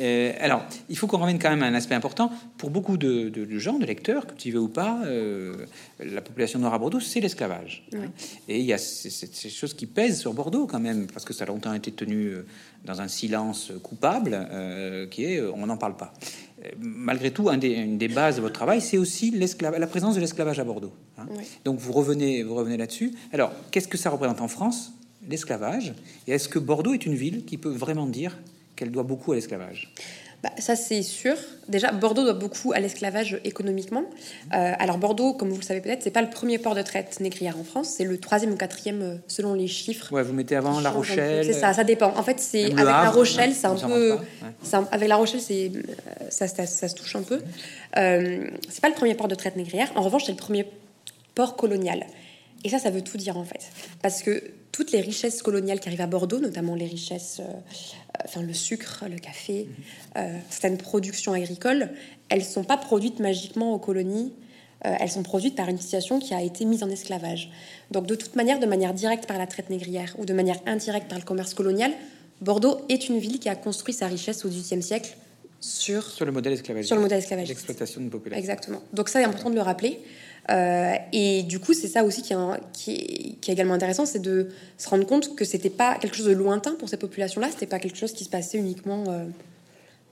[0.00, 2.32] Euh, alors, il faut qu'on ramène quand même un aspect important.
[2.56, 5.66] Pour beaucoup de, gens, de lecteurs, que tu veux ou pas, euh,
[6.00, 7.86] la population noire à Bordeaux, c'est l'esclavage.
[8.48, 11.44] Et il y a ces, choses qui pèsent sur Bordeaux quand même, parce que ça
[11.44, 12.46] a longtemps été tenu euh,
[12.86, 14.48] dans un silence coupable,
[15.10, 16.14] qui est on n'en parle pas.
[16.78, 20.20] Malgré tout, un des, une des bases de votre travail, c'est aussi la présence de
[20.20, 20.92] l'esclavage à Bordeaux.
[21.18, 21.26] Hein.
[21.64, 23.12] Donc vous revenez, vous revenez là-dessus.
[23.32, 24.92] Alors, qu'est-ce que ça représente en France?
[25.28, 25.94] L'esclavage
[26.26, 28.38] Et est-ce que Bordeaux est une ville qui peut vraiment dire
[28.76, 29.92] qu'elle doit beaucoup à l'esclavage?
[30.42, 31.34] Bah, ça c'est sûr.
[31.68, 34.04] Déjà, Bordeaux doit beaucoup à l'esclavage économiquement.
[34.54, 37.18] Euh, alors Bordeaux, comme vous le savez peut-être, c'est pas le premier port de traite
[37.18, 40.12] négrière en France, c'est le troisième ou quatrième euh, selon les chiffres.
[40.12, 41.44] Ouais, vous mettez avant La Rochelle.
[41.44, 42.12] C'est ça, ça dépend.
[42.16, 44.16] En fait, c'est avec La Rochelle, c'est un peu,
[44.92, 45.72] avec La Rochelle, c'est
[46.30, 47.40] ça, ça, se touche un peu.
[47.96, 49.90] Euh, c'est pas le premier port de traite négrière.
[49.96, 50.66] En revanche, c'est le premier
[51.34, 52.06] port colonial.
[52.64, 53.70] Et ça, ça veut tout dire en fait,
[54.02, 54.42] parce que
[54.72, 58.52] toutes les richesses coloniales qui arrivent à Bordeaux, notamment les richesses, euh, euh, enfin le
[58.52, 59.68] sucre, le café,
[60.16, 61.90] euh, certaines productions agricoles,
[62.28, 64.32] elles sont pas produites magiquement aux colonies.
[64.82, 67.50] elles sont produites par une situation qui a été mise en esclavage.
[67.90, 71.08] Donc de toute manière, de manière directe par la traite négrière ou de manière indirecte
[71.08, 71.90] par le commerce colonial,
[72.40, 75.16] Bordeaux est une ville qui a construit sa richesse au XVIIIe siècle
[75.60, 76.86] sur, sur le modèle esclavagiste.
[76.86, 77.50] Sur le modèle esclavagiste.
[77.50, 78.38] L'exploitation de population.
[78.38, 78.82] Exactement.
[78.92, 79.98] Donc ça, c'est important de le rappeler.
[80.50, 82.36] Euh, et du coup, c'est ça aussi qui est,
[82.72, 86.32] qui, est, également intéressant, c'est de se rendre compte que c'était pas quelque chose de
[86.32, 89.24] lointain pour ces populations-là, c'était pas quelque chose qui se passait uniquement euh,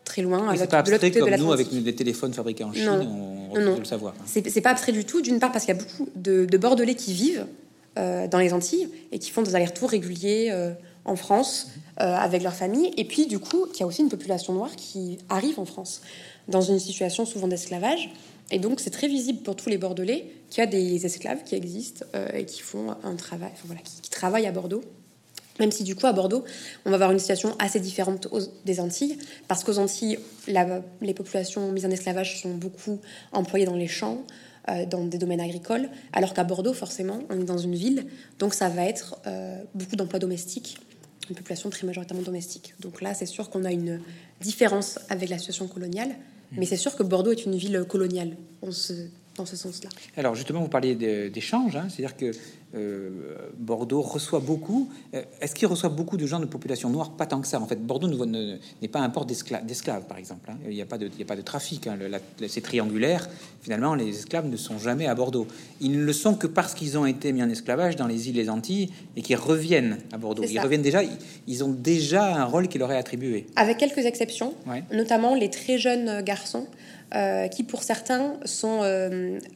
[0.04, 0.54] très loin.
[0.56, 2.88] c'est pas abstrait comme nous avec des téléphones fabriqués en Chine,
[3.50, 4.14] on, peut le savoir.
[4.26, 7.14] C'est pas abstrait du tout, d'une part parce qu'il y a beaucoup de, Bordelais qui
[7.14, 7.46] vivent
[7.98, 10.52] euh, dans les Antilles et qui font des allers-retours réguliers
[11.06, 14.52] en France avec leur famille, et puis du coup, il y a aussi une population
[14.52, 16.02] noire qui arrive en France
[16.46, 18.10] dans une situation souvent d'esclavage.
[18.50, 21.54] Et donc, c'est très visible pour tous les Bordelais qu'il y a des esclaves qui
[21.54, 24.82] existent euh, et qui font un travail, voilà, qui, travaillent à Bordeaux.
[25.58, 26.44] Même si du coup, à Bordeaux,
[26.84, 28.28] on va avoir une situation assez différente
[28.64, 33.00] des Antilles, parce qu'aux Antilles, les populations mises en esclavage sont beaucoup
[33.32, 34.22] employées dans les champs,
[34.68, 38.06] euh, dans des domaines agricoles, alors qu'à Bordeaux, forcément, on est dans une ville,
[38.38, 40.76] donc ça va être euh, beaucoup d'emplois domestiques,
[41.30, 42.74] une population très majoritairement domestique.
[42.80, 44.00] Donc là, c'est sûr qu'on a une
[44.40, 46.10] différence avec la situation coloniale,
[46.52, 49.90] mais c'est sûr que Bordeaux est une ville coloniale dans ce sens-là.
[50.16, 50.94] Alors justement, vous parliez
[51.30, 52.30] d'échanges, hein, c'est-à-dire que
[53.58, 54.88] Bordeaux reçoit beaucoup.
[55.14, 57.10] Euh, est-ce qu'il reçoit beaucoup de gens de population noire?
[57.10, 57.60] Pas tant que ça.
[57.60, 60.50] En fait, Bordeaux n'est pas un port d'esclaves, par exemple.
[60.50, 60.58] Hein.
[60.64, 61.86] Il n'y a, pas de, a pas de trafic.
[61.86, 61.98] Hein.
[62.48, 63.28] C'est triangulaire.
[63.62, 65.46] Finalement, les esclaves ne sont jamais à Bordeaux.
[65.80, 68.36] Ils ne le sont que parce qu'ils ont été mis en esclavage dans les îles
[68.36, 70.44] les Antilles et qu'ils reviennent à Bordeaux.
[70.44, 71.00] Ils reviennent déjà.
[71.46, 73.46] Ils ont déjà un rôle qui leur est attribué.
[73.56, 74.54] Avec quelques exceptions,
[74.92, 76.66] notamment les très jeunes garçons.
[77.14, 78.80] Euh, qui pour certains sont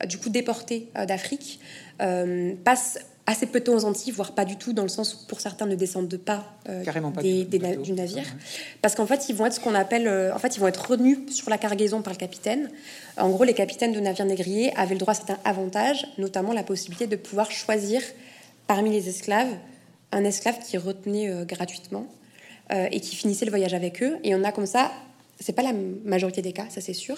[0.09, 1.59] du coup déportés d'Afrique,
[1.99, 2.99] passent
[3.31, 5.67] assez peu temps aux Antilles, voire pas du tout, dans le sens où pour certains
[5.67, 6.85] ne descendent pas, euh,
[7.23, 8.27] des, du navire,
[8.83, 10.91] parce qu'en fait ils vont être ce qu'on appelle, euh, en fait ils vont être
[10.91, 12.71] retenus sur la cargaison par le capitaine.
[13.17, 16.63] En gros, les capitaines de navires négriers avaient le droit à certains avantages, notamment la
[16.63, 18.03] possibilité de pouvoir choisir
[18.67, 19.53] parmi les esclaves
[20.13, 22.07] un esclave qui retenait euh, gratuitement
[22.93, 24.19] et qui finissait le voyage avec eux.
[24.23, 24.93] Et on a comme ça,
[25.41, 25.73] c'est pas la
[26.05, 27.17] majorité des cas, ça c'est sûr,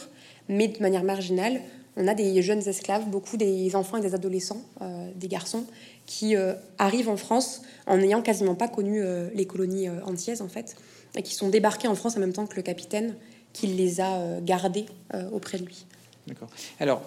[0.48, 1.60] mais de manière marginale,
[1.98, 4.62] on a des jeunes esclaves, beaucoup des enfants et des adolescents,
[5.14, 5.66] des garçons,
[6.12, 10.42] qui euh, arrivent en France en n'ayant quasiment pas connu euh, les colonies euh, antillaises
[10.42, 10.76] en fait,
[11.16, 13.16] et qui sont débarqués en France en même temps que le capitaine
[13.54, 14.86] qui les a gardés
[15.30, 15.84] auprès de lui.
[16.26, 16.48] D'accord.
[16.80, 17.02] Alors,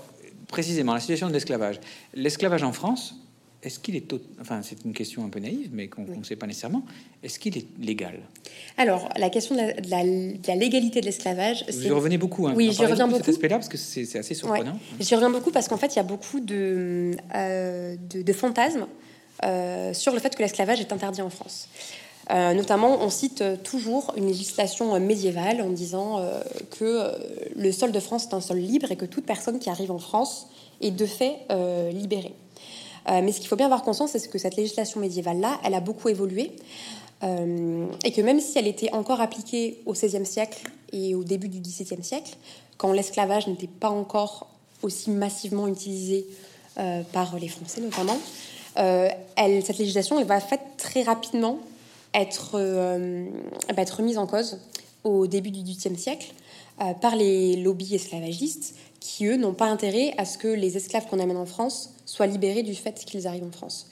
[0.48, 1.80] précisément, la situation de l'esclavage.
[2.13, 3.15] L'esclavage en France,
[3.65, 6.45] est-ce qu'il est, enfin c'est une question un peu naïve, mais qu'on ne sait pas
[6.45, 6.84] nécessairement,
[7.23, 8.19] est-ce qu'il est légal?
[8.78, 12.47] Alors la question de la, légalité de l'esclavage, vous y revenez beaucoup.
[12.47, 13.23] Hein, oui, j'y reviens beaucoup.
[13.23, 14.78] Cet aspect-là parce que c'est assez surprenant.
[14.99, 18.86] J'y reviens beaucoup parce qu'en fait il y a beaucoup de, de, fantasmes
[19.93, 21.67] sur le fait que l'esclavage est interdit en France.
[22.30, 26.23] notamment, on cite toujours une législation médiévale en disant
[26.78, 27.12] que
[27.56, 29.99] le sol de France est un sol libre et que toute personne qui arrive en
[29.99, 30.47] France
[30.82, 31.38] est de fait
[31.91, 32.36] libérée.
[33.08, 36.10] Mais ce qu'il faut bien avoir conscience, c'est que cette législation médiévale-là, elle a beaucoup
[36.10, 36.52] évolué.
[37.24, 41.48] Euh, et que même si elle était encore appliquée au XVIe siècle et au début
[41.48, 42.36] du XVIIe siècle,
[42.78, 44.48] quand l'esclavage n'était pas encore
[44.84, 46.26] aussi massivement utilisé
[46.78, 48.18] euh, par les Français notamment,
[48.78, 50.39] euh, cette législation va
[50.78, 51.60] très rapidement
[52.13, 52.60] être,
[53.78, 54.60] être remise en cause
[55.04, 56.34] au début du XVIIIe siècle
[57.02, 61.20] par les lobbies esclavagistes qui, eux, n'ont pas intérêt à ce que les esclaves qu'on
[61.20, 63.88] amène en France soient libérés du fait qu'ils arrivent en France.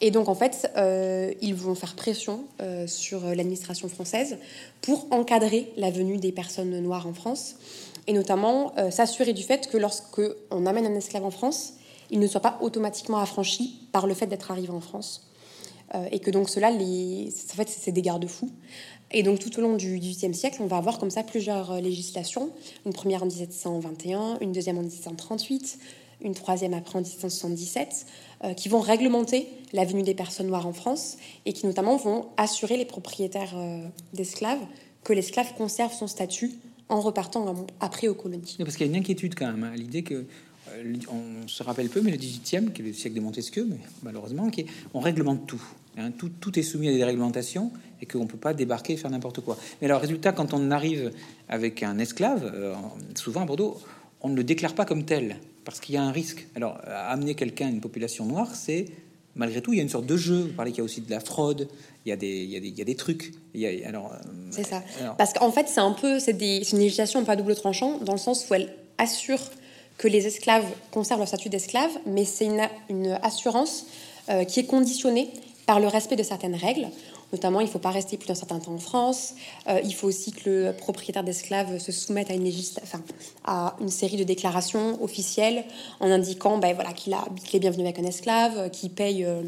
[0.00, 4.38] Et donc, en fait, euh, ils vont faire pression euh, sur l'administration française
[4.82, 7.56] pour encadrer la venue des personnes noires en France,
[8.06, 11.74] et notamment euh, s'assurer du fait que lorsque on amène un esclave en France,
[12.10, 15.26] il ne soit pas automatiquement affranchi par le fait d'être arrivé en France.
[16.10, 18.50] et que donc cela, en fait, c'est des garde-fous.
[19.10, 22.50] Et donc tout au long du XVIIIe siècle, on va avoir comme ça plusieurs législations.
[22.84, 25.78] Une première en 1721, une deuxième en 1738,
[26.24, 28.06] une troisième après en 1777,
[28.44, 32.26] euh, qui vont réglementer la venue des personnes noires en France et qui notamment vont
[32.36, 34.60] assurer les propriétaires euh, d'esclaves
[35.04, 36.52] que l'esclave conserve son statut
[36.88, 38.56] en repartant après aux colonies.
[38.58, 40.26] parce qu'il y a une inquiétude quand même, hein, l'idée que
[40.72, 43.78] euh, on se rappelle peu, mais le 18e, qui est le siècle de Montesquieu, mais
[44.02, 45.62] malheureusement, qui on réglemente tout,
[45.98, 46.10] hein.
[46.10, 46.30] tout.
[46.40, 46.58] tout.
[46.58, 49.56] est soumis à des réglementations et qu'on ne peut pas débarquer et faire n'importe quoi.
[49.80, 51.12] Mais alors, résultat, quand on arrive
[51.48, 52.52] avec un esclave,
[53.14, 53.78] souvent à Bordeaux,
[54.24, 56.48] on ne le déclare pas comme tel parce qu'il y a un risque.
[56.56, 58.86] Alors, amener quelqu'un, une population noire, c'est
[59.36, 60.46] malgré tout, il y a une sorte de jeu.
[60.48, 61.68] Vous parlez qu'il y a aussi de la fraude,
[62.04, 63.32] il y a des, il y a des, il y a des trucs.
[63.86, 64.12] alors,
[64.50, 64.82] c'est ça.
[65.18, 68.46] Parce qu'en fait, c'est un peu, c'est, une législation à double tranchant, dans le sens
[68.50, 69.40] où elle assure
[69.98, 73.86] que les esclaves conservent leur statut d'esclave, mais c'est une, une assurance
[74.28, 75.30] euh, qui est conditionnée
[75.66, 76.88] par le respect de certaines règles.
[77.34, 79.34] Notamment, il ne faut pas rester plus d'un certain temps en France.
[79.68, 82.48] Euh, il faut aussi que le propriétaire d'esclaves se soumette à une,
[82.80, 83.00] enfin,
[83.44, 85.64] à une série de déclarations officielles
[85.98, 89.42] en indiquant ben, voilà, qu'il est bienvenu avec un esclave, qu'il paye euh,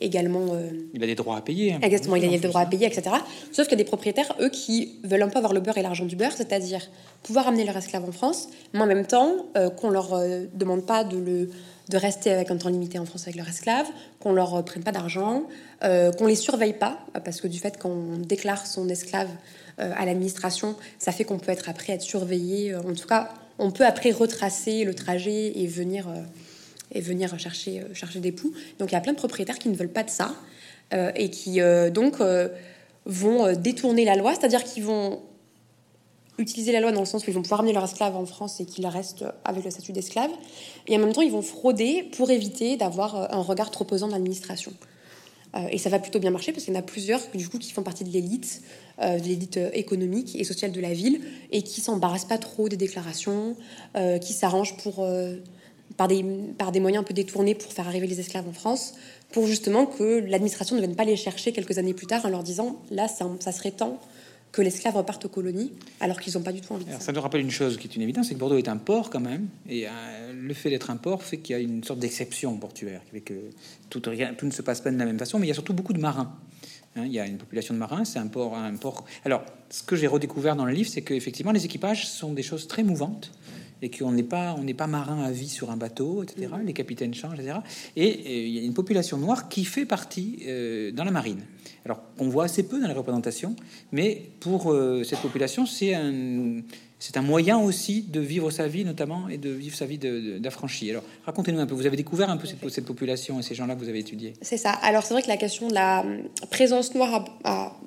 [0.00, 0.48] également.
[0.52, 1.72] Euh, il a des droits à payer.
[1.72, 1.78] Hein.
[1.80, 3.16] exactement, il a des droits à payer, etc.
[3.52, 5.82] Sauf qu'il y a des propriétaires, eux, qui veulent un peu avoir le beurre et
[5.82, 6.90] l'argent du beurre, c'est-à-dire
[7.22, 9.46] pouvoir amener leur esclave en France, mais en même temps
[9.78, 10.10] qu'on ne leur
[10.52, 11.50] demande pas de le
[11.90, 13.86] de rester avec un temps limité en France avec leur esclave,
[14.20, 15.42] qu'on leur euh, prenne pas d'argent,
[15.82, 19.28] euh, qu'on les surveille pas, parce que du fait qu'on déclare son esclave
[19.80, 22.74] euh, à l'administration, ça fait qu'on peut être après être surveillé.
[22.74, 26.06] En tout cas, on peut après retracer le trajet et venir
[26.92, 28.52] et venir chercher chercher des poux.
[28.78, 30.34] Donc il y a plein de propriétaires qui ne veulent pas de ça
[31.14, 31.60] et qui
[31.92, 32.16] donc
[33.04, 35.20] vont détourner la loi, c'est-à-dire qu'ils vont
[36.40, 38.60] utiliser la loi dans le sens où ils vont pouvoir amener leur esclave en France
[38.60, 40.30] et qu'ils restent avec le statut d'esclave.
[40.86, 44.06] Et en même temps, ils vont frauder pour éviter d'avoir euh, un regard trop pesant
[44.06, 44.72] de l'administration.
[45.54, 47.58] Euh, et ça va plutôt bien marcher parce qu'il y en a plusieurs du coup,
[47.58, 48.62] qui font partie de l'élite,
[49.00, 52.76] euh, de l'élite économique et sociale de la ville et qui s'embarrassent pas trop des
[52.76, 53.56] déclarations,
[54.20, 55.04] qui s'arrangent pour,
[55.96, 56.22] par, des,
[56.80, 58.94] moyens un peu détournés pour faire arriver les esclaves en France,
[59.32, 62.44] pour justement que l'administration ne vienne pas les chercher quelques années plus tard en leur
[62.44, 63.98] disant là, ça serait temps
[64.52, 67.00] que l'esclave reparte aux colonies, alors qu'ils n'ont pas du tout envie de ça.
[67.00, 69.10] Ça nous rappelle une chose qui est une évidence, c'est que Bordeaux est un port
[69.10, 72.00] quand même, et euh, le fait d'être un port fait qu'il y a une sorte
[72.00, 73.34] d'exception portuaire, que
[73.88, 75.54] tout, rien, tout ne se passe pas de la même façon, mais il y a
[75.54, 76.34] surtout beaucoup de marins.
[76.96, 79.04] Hein, il y a une population de marins, c'est un port, un port.
[79.24, 82.66] Alors, ce que j'ai redécouvert dans le livre, c'est qu'effectivement, les équipages sont des choses
[82.66, 83.30] très mouvantes
[83.82, 86.48] et qu'on n'est pas, on n'est pas marin à vie sur un bateau, etc.
[86.52, 86.66] Mm.
[86.66, 87.58] Les capitaines changent, etc.
[87.96, 91.40] Et, il y a une population noire qui fait partie euh, dans la marine.
[91.84, 93.56] Alors, on voit assez peu dans les représentations,
[93.92, 96.60] mais pour euh, cette population, c'est un,
[96.98, 100.90] c'est un moyen aussi de vivre sa vie, notamment, et de vivre sa vie d'affranchi.
[100.90, 103.74] Alors, racontez-nous un peu, vous avez découvert un peu cette, cette population et ces gens-là
[103.74, 104.34] que vous avez étudiés?
[104.42, 104.72] C'est ça.
[104.72, 106.04] Alors, c'est vrai que la question de la
[106.50, 107.24] présence noire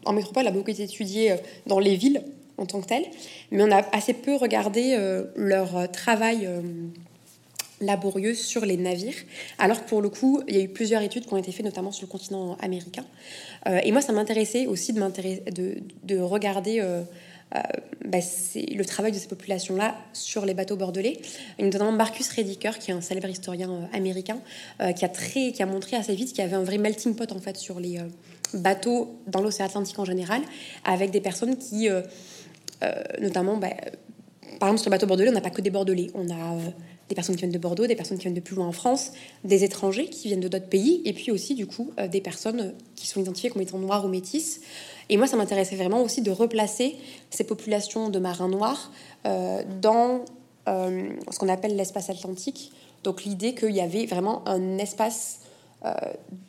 [0.06, 2.24] en métropole a beaucoup été étudiée euh, dans les villes
[2.58, 3.06] en tant que telles,
[3.52, 6.48] mais on a assez peu regardé euh, leur travail
[7.82, 9.16] laborieux sur les navires,
[9.60, 11.66] alors que pour le coup, il y a eu plusieurs études qui ont été faites,
[11.66, 13.06] notamment sur le continent américain.
[13.68, 16.82] Euh, et moi, ça m'intéressait aussi de, de, de regarder
[17.56, 17.62] euh, euh,
[18.06, 18.18] bah,
[18.56, 21.20] le travail de ces populations-là sur les bateaux bordelais,
[21.60, 24.40] notamment Marcus Rediker, qui est un célèbre historien américain,
[24.96, 27.32] qui, a très, qui a montré assez vite qu'il y avait un vrai melting pot
[27.32, 28.00] en fait sur les
[28.54, 30.42] bateaux dans l'océan Atlantique en général,
[30.84, 31.88] avec des personnes qui,
[33.20, 33.70] notamment, bah,
[34.60, 36.58] par exemple sur le bateau bordelais, on n'a pas que des bordelais, on a
[37.10, 39.12] des personnes qui viennent de Bordeaux, des personnes qui viennent de plus loin en France,
[39.44, 42.74] des étrangers qui viennent de d'autres pays, et puis aussi du coup euh, des personnes
[42.96, 44.62] qui sont identifiées comme étant noires ou métisses.
[45.10, 46.96] Et moi, ça m'intéressait vraiment aussi de replacer
[47.30, 48.92] ces populations de marins noirs
[49.26, 50.24] euh, dans
[50.70, 52.72] euh, ce qu'on appelle l'espace atlantique.
[53.04, 55.40] Donc l'idée qu'il y avait vraiment un espace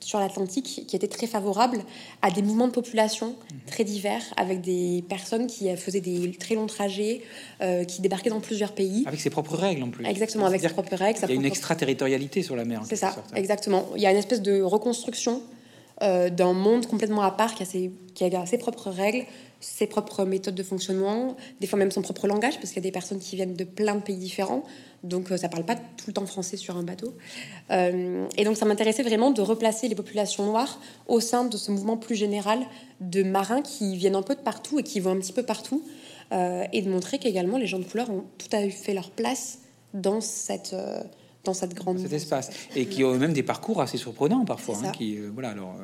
[0.00, 1.78] sur l'Atlantique qui était très favorable
[2.22, 3.58] à des mouvements de population mhm.
[3.66, 7.22] très divers, avec des personnes qui faisaient des très longs trajets,
[7.88, 9.04] qui débarquaient dans plusieurs pays.
[9.06, 10.06] Avec ses propres règles en plus.
[10.06, 11.18] Exactement, avec ses propres règles.
[11.24, 12.82] Il y a une extraterritorialité sur la mer.
[12.84, 13.34] C'est ça, hein.
[13.34, 13.86] exactement.
[13.96, 15.42] Il y a une espèce de reconstruction
[16.00, 19.26] d'un monde complètement à part qui a, ses, qui a ses propres règles,
[19.64, 22.88] ses propres méthodes de fonctionnement, des fois même son propre langage, parce qu'il y a
[22.88, 24.64] des personnes qui viennent de plein de pays différents,
[25.02, 27.14] donc euh, ça parle pas tout le temps français sur un bateau.
[27.70, 31.70] Euh, et donc ça m'intéressait vraiment de replacer les populations noires au sein de ce
[31.70, 32.60] mouvement plus général
[33.00, 35.82] de marins qui viennent un peu de partout et qui vont un petit peu partout,
[36.32, 39.60] euh, et de montrer qu'également les gens de couleur ont tout à fait leur place
[39.94, 40.76] dans cette
[41.44, 42.50] dans cette grande cet espace.
[42.74, 45.76] Et qui ont même des parcours assez surprenants parfois hein, qui voilà alors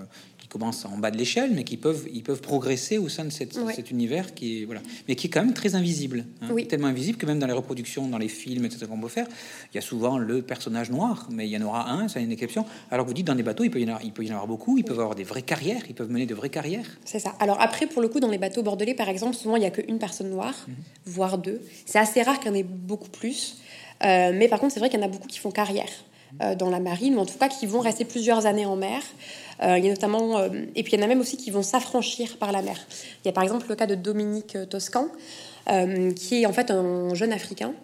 [0.51, 3.91] commencent en bas de l'échelle, mais qui peuvent, ils peuvent progresser au sein de cet
[3.91, 6.27] univers qui est, voilà, mais qui est quand même très invisible.
[6.43, 6.49] Hein.
[6.69, 9.27] Tellement invisible que même dans les reproductions, dans les films, etc., qu'on peut faire,
[9.73, 12.33] il y a souvent le personnage noir, mais il y en aura un, c'est une
[12.33, 12.67] exception.
[12.91, 14.29] Alors que vous dites, dans des bateaux, il peut y en avoir, il peut y
[14.29, 16.87] en avoir beaucoup, ils peuvent avoir des vraies carrières, ils peuvent mener de vraies carrières.
[17.05, 17.35] C'est ça.
[17.39, 19.71] Alors après, pour le coup, dans les bateaux bordelais, par exemple, souvent, il n'y a
[19.71, 20.75] qu'une personne noire, mhm.
[21.07, 21.61] voire deux.
[21.87, 23.59] C'est assez rare qu'il y en ait beaucoup plus.
[24.03, 25.89] Euh, mais par contre, c'est vrai qu'il y en a beaucoup qui font carrière
[26.59, 29.03] dans la marine, ou en tout cas qui vont rester plusieurs années en mer.
[29.63, 31.51] Euh, il y a notamment, euh, et puis il y en a même aussi qui
[31.51, 32.79] vont s'affranchir par la mer.
[33.25, 35.09] Il y a par exemple le cas de Dominique Toscan,
[35.71, 37.75] euh, qui est en fait un jeune Africain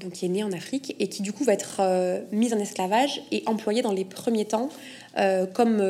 [0.00, 1.80] donc qui est né en Afrique et qui du coup va être
[2.30, 4.68] mis en esclavage et employé dans les premiers temps
[5.54, 5.80] comme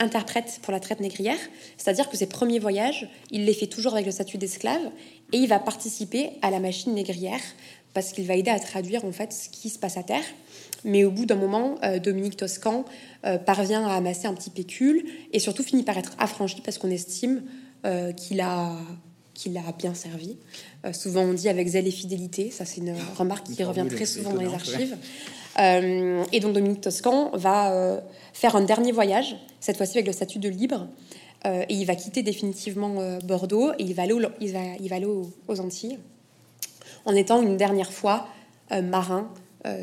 [0.00, 1.38] interprète pour la traite négrière.
[1.78, 4.82] C'est-à-dire que ses premiers voyages, il les fait toujours avec le statut d'esclave
[5.32, 7.40] et il va participer à la machine négrière
[7.94, 10.24] parce qu'il va aider à traduire en fait ce qui se passe à terre.
[10.84, 12.84] Mais au bout d'un moment, euh, Dominique Toscan
[13.24, 16.90] euh, parvient à amasser un petit pécule et surtout finit par être affranchi parce qu'on
[16.90, 17.42] estime
[17.86, 18.72] euh, qu'il a
[19.32, 20.36] qu'il a bien servi.
[20.92, 24.32] souvent on dit avec zèle et fidélité, ça c'est une remarque qui revient très souvent
[24.32, 24.96] dans les archives.
[25.58, 28.00] et donc Dominique Toscan va
[28.32, 30.86] faire un dernier voyage, cette fois-ci avec le statut de libre,
[31.44, 35.06] et il va quitter définitivement Bordeaux et il va aller, il va, il va aller
[35.06, 35.98] aux Antilles
[37.04, 38.28] en étant une dernière fois
[38.70, 39.28] marin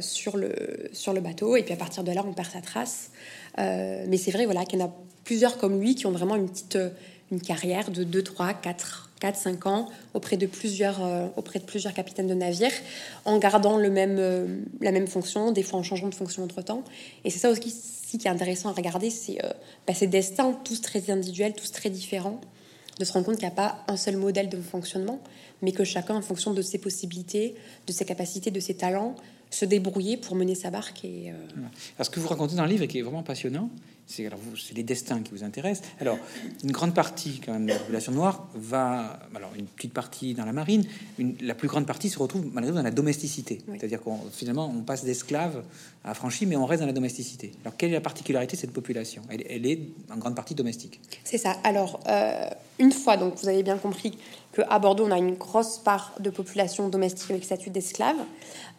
[0.01, 1.55] sur, le, sur le bateau.
[1.55, 3.11] Et puis à partir de là, on perd sa trace.
[3.59, 6.35] Euh, mais c'est vrai voilà, qu'il y en a plusieurs comme lui qui ont vraiment
[6.35, 6.89] une petite euh,
[7.31, 10.99] une carrière de 2, 3, 4, 4 5 ans auprès de plusieurs,
[11.37, 12.73] auprès de plusieurs capitaines de navires,
[13.23, 16.83] en gardant le même, la même fonction, des fois en changeant de fonction entre-temps.
[17.23, 17.71] Et c'est ça aussi,
[18.17, 19.37] qui est intéressant à regarder, c'est
[19.87, 22.41] bah, ces destins, tous très individuels, tous très différents,
[22.99, 25.21] de se rendre compte qu'il n'y a pas un seul modèle de fonctionnement,
[25.61, 27.55] mais que chacun, en fonction de ses possibilités,
[27.87, 29.15] de ses capacités, de ses talents,
[29.51, 31.05] se débrouiller pour mener sa barque.
[31.05, 32.03] Et, euh...
[32.03, 33.69] ce que vous racontez dans le livre qui est vraiment passionnant,
[34.11, 35.87] c'est les destins qui vous intéressent.
[35.99, 36.17] Alors
[36.63, 40.45] une grande partie quand même de la population noire va, alors une petite partie dans
[40.45, 40.83] la marine,
[41.17, 43.61] une, la plus grande partie se retrouve malgré tout dans la domesticité.
[43.67, 45.63] C'est-à-dire qu'on finalement on passe d'esclave
[46.03, 47.51] à affranchi, mais on reste dans la domesticité.
[47.63, 49.21] Alors quelle est la particularité de cette population?
[49.29, 49.79] Elle, est
[50.11, 50.99] en grande partie domestique.
[51.23, 51.57] C'est ça.
[51.63, 54.17] Alors euh, une fois, donc vous avez bien compris
[54.53, 58.17] qu'à Bordeaux on a une grosse part de population domestique avec statut d'esclave,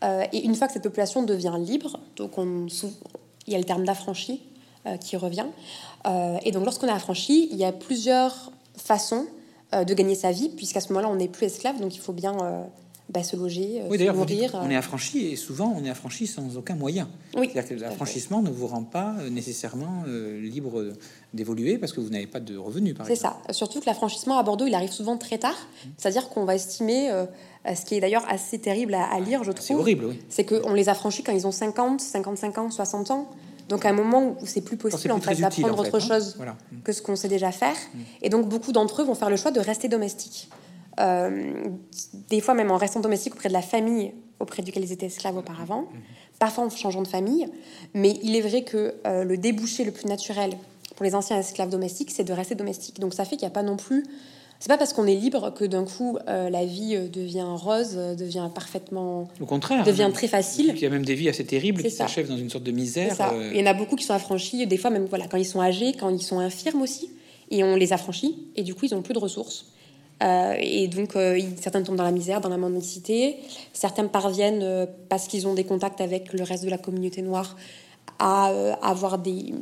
[0.05, 2.67] euh, et une fois que cette population devient libre, donc on,
[3.47, 4.41] il y a le terme d'affranchi
[5.01, 5.47] qui revient.
[6.07, 9.27] Euh, et donc, lorsqu'on est affranchi, il y a plusieurs façons
[9.75, 12.13] euh, de gagner sa vie, puisqu'à ce moment-là, on n'est plus esclave, donc il faut
[12.13, 12.37] bien
[13.09, 14.53] bah, se loger, oui, se nourrir.
[14.55, 17.09] on est affranchi et souvent on est affranchi sans aucun moyen.
[17.37, 20.93] Oui, C'est-à-dire que l'affranchissement ne vous rend pas nécessairement libre
[21.35, 22.95] d'évoluer parce que vous n'avez pas de revenus.
[23.07, 23.39] C'est ça.
[23.51, 25.57] Surtout que l'affranchissement à Bordeaux, il arrive souvent très tard.
[25.99, 27.11] C'est-à-dire qu'on va estimer,
[27.67, 29.67] ce qui est d'ailleurs assez terrible à, lire, je trouve.
[29.67, 30.19] C'est horrible, oui.
[30.31, 33.31] C'est qu'on les affranchit quand ils ont 50, 55 ans, 60 ans.
[33.73, 35.99] Donc à un moment où c'est plus possible en fait, d'apprendre autre hein.
[35.99, 36.37] chose
[36.85, 37.73] que ce qu'on sait déjà faire.
[37.73, 37.99] Mm.
[38.21, 40.51] Et donc beaucoup d'entre eux vont faire le choix de rester domestiques.
[41.01, 41.55] Euh,
[42.29, 45.39] des fois même en restant domestiques auprès de la famille auprès duquel ils étaient esclaves
[45.39, 45.99] auparavant, mm.
[46.39, 47.49] parfois en changeant de famille.
[47.95, 50.51] Mais il est vrai que euh, le débouché le plus naturel
[50.95, 53.01] pour les anciens esclaves domestiques, c'est de rester domestique.
[53.01, 54.05] Donc ça fait qu'il n'y a pas non plus
[54.63, 57.95] c'est pas parce qu'on est libre que d'un coup euh, la vie euh, devient rose,
[57.97, 59.27] euh, devient parfaitement.
[59.41, 59.83] Au contraire.
[59.83, 60.73] Devient très facile.
[60.77, 63.17] Il y a même des vies assez terribles qui s'achèvent dans une sorte de misère.
[63.53, 65.61] Il y en a beaucoup qui sont affranchis, des fois même voilà, quand ils sont
[65.61, 67.11] âgés, quand ils sont infirmes aussi,
[67.51, 69.67] et on les affranchit, et du coup ils ont plus de ressources.
[70.21, 71.15] et donc
[71.61, 73.39] certains tombent dans la misère, dans la mendicité.
[73.73, 77.57] Certains parviennent parce qu'ils ont des contacts avec le reste de la communauté noire
[78.19, 79.53] à avoir des,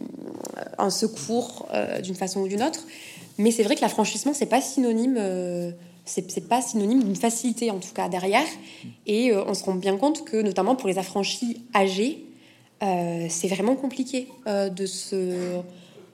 [0.79, 1.66] un secours
[2.03, 2.81] d'une façon ou d'une autre.
[3.40, 5.70] Mais c'est vrai que l'affranchissement, c'est pas synonyme, euh,
[6.05, 8.46] c'est pas synonyme d'une facilité en tout cas derrière.
[9.07, 12.22] Et euh, on se rend bien compte que, notamment pour les affranchis âgés,
[12.83, 15.56] euh, c'est vraiment compliqué de se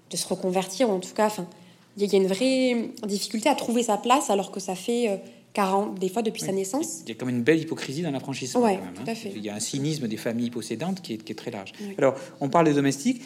[0.09, 0.88] de se reconvertir.
[0.88, 1.48] En tout cas, enfin,
[1.96, 5.20] il y, a une vraie difficulté à trouver sa place alors que ça fait
[5.57, 7.00] 40, des fois depuis sa naissance.
[7.07, 8.61] Il y a comme une belle hypocrisie dans l'affranchissement.
[8.61, 9.14] Ouais, hein.
[9.24, 11.72] Il y a un cynisme des familles possédantes qui est, qui est très large.
[11.96, 13.22] Alors, on parle des domestiques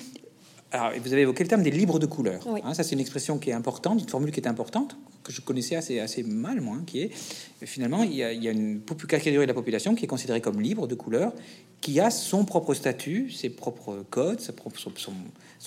[0.71, 2.41] Alors, vous avez évoqué le terme des libres de couleur.
[2.63, 5.41] Hein, ça, c'est une expression qui est importante, une formule qui est importante, que je
[5.41, 7.11] connaissais assez, assez mal, moi, hein, qui est
[7.65, 10.41] finalement, il y a, il y a une catégorie de la population qui est considérée
[10.41, 11.33] comme libre de couleur,
[11.81, 15.15] qui a son propre statut, ses propres codes, sa propre, son, son,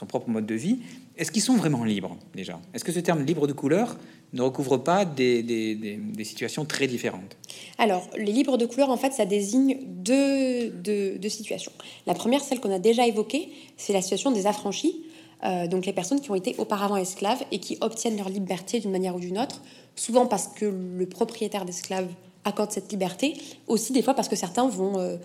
[0.06, 0.80] propre mode de vie.
[1.18, 2.60] Est-ce qu'ils sont vraiment libres, déjà?
[2.74, 3.98] Est-ce que ce terme libre de couleur
[4.34, 7.38] ne recouvre pas des, des, situations très différentes?
[7.78, 11.72] Alors, les libres de couleur, en fait, ça désigne deux, deux, deux situations.
[12.08, 15.04] La première, celle qu'on a déjà évoquée, c'est la situation des affranchis.
[15.44, 18.92] Euh, donc les personnes qui ont été auparavant esclaves et qui obtiennent leur liberté d'une
[18.92, 19.62] manière ou d'une autre,
[19.96, 22.08] souvent parce que le propriétaire d'esclaves
[22.46, 23.36] accorde cette liberté,
[23.68, 25.18] aussi des fois parce que certains vont, euh,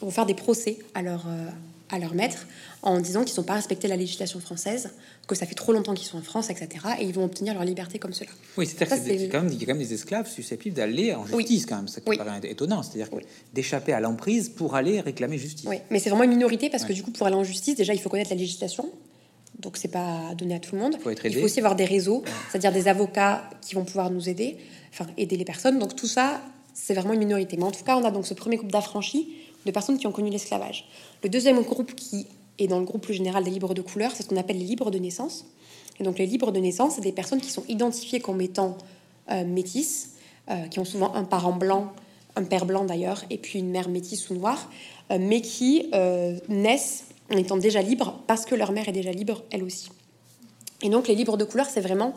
[0.00, 1.50] vont faire des procès à leur, euh,
[1.90, 2.46] à leur maître
[2.82, 4.90] en disant qu'ils n'ont pas respecté la législation française,
[5.26, 6.68] que ça fait trop longtemps qu'ils sont en France, etc.
[7.00, 8.30] Et ils vont obtenir leur liberté comme cela.
[8.56, 11.88] Oui, c'est-à-dire qu'il y, a quand même des esclaves susceptibles d'aller en justice, quand même.
[11.88, 12.82] Ça paraît étonnant.
[12.82, 13.08] C'est-à-dire
[13.52, 15.66] d'échapper à l'emprise pour aller réclamer justice.
[15.68, 17.94] Oui, mais c'est vraiment une minorité parce que du coup, pour aller en justice, déjà,
[17.94, 18.90] il faut connaître la législation
[19.60, 20.96] donc c'est pas donné à tout le monde.
[21.02, 24.56] Faut il faut aussi avoir des réseaux, c'est-à-dire des avocats qui vont pouvoir nous aider,
[24.92, 25.78] enfin aider les personnes.
[25.78, 26.40] Donc tout ça,
[26.72, 27.56] c'est vraiment une minorité.
[27.56, 29.28] Mais en tout cas, on a donc ce premier groupe d'affranchis,
[29.66, 30.86] de personnes qui ont connu l'esclavage.
[31.22, 32.26] Le deuxième groupe qui
[32.58, 34.64] est dans le groupe plus général des libres de couleur, c'est ce qu'on appelle les
[34.64, 35.46] libres de naissance.
[35.98, 38.76] Et donc les libres de naissance, c'est des personnes qui sont identifiées comme étant
[39.30, 40.14] euh, métisses,
[40.50, 41.92] euh, qui ont souvent un parent blanc,
[42.36, 44.70] un père blanc d'ailleurs, et puis une mère métisse ou noire,
[45.10, 45.90] euh, mais qui
[46.48, 49.90] naissent en étant déjà libres parce que leur mère est déjà libre, elle aussi.
[50.82, 52.14] Et donc les libres de couleur, c'est vraiment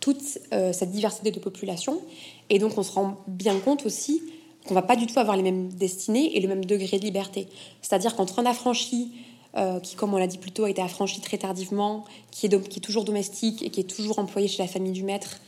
[0.00, 2.00] toute euh, cette diversité de population.
[2.48, 4.22] Et donc on se rend bien compte aussi
[4.66, 7.48] qu'on va pas du tout avoir les mêmes destinées et le même degré de liberté.
[7.82, 9.12] C'est-à-dire qu'entre un affranchi,
[9.56, 12.80] euh, qui, comme on l'a dit plus tôt, a été affranchi très tardivement, qui est,
[12.80, 15.40] toujours domestique et qui est toujours employé chez la famille du maître,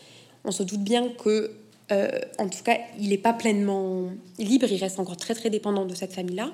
[0.45, 1.53] on se doute bien que,
[1.93, 4.09] euh, en tout cas, il n'est pas pleinement
[4.39, 6.51] libre, il reste encore très très dépendant de cette famille-là.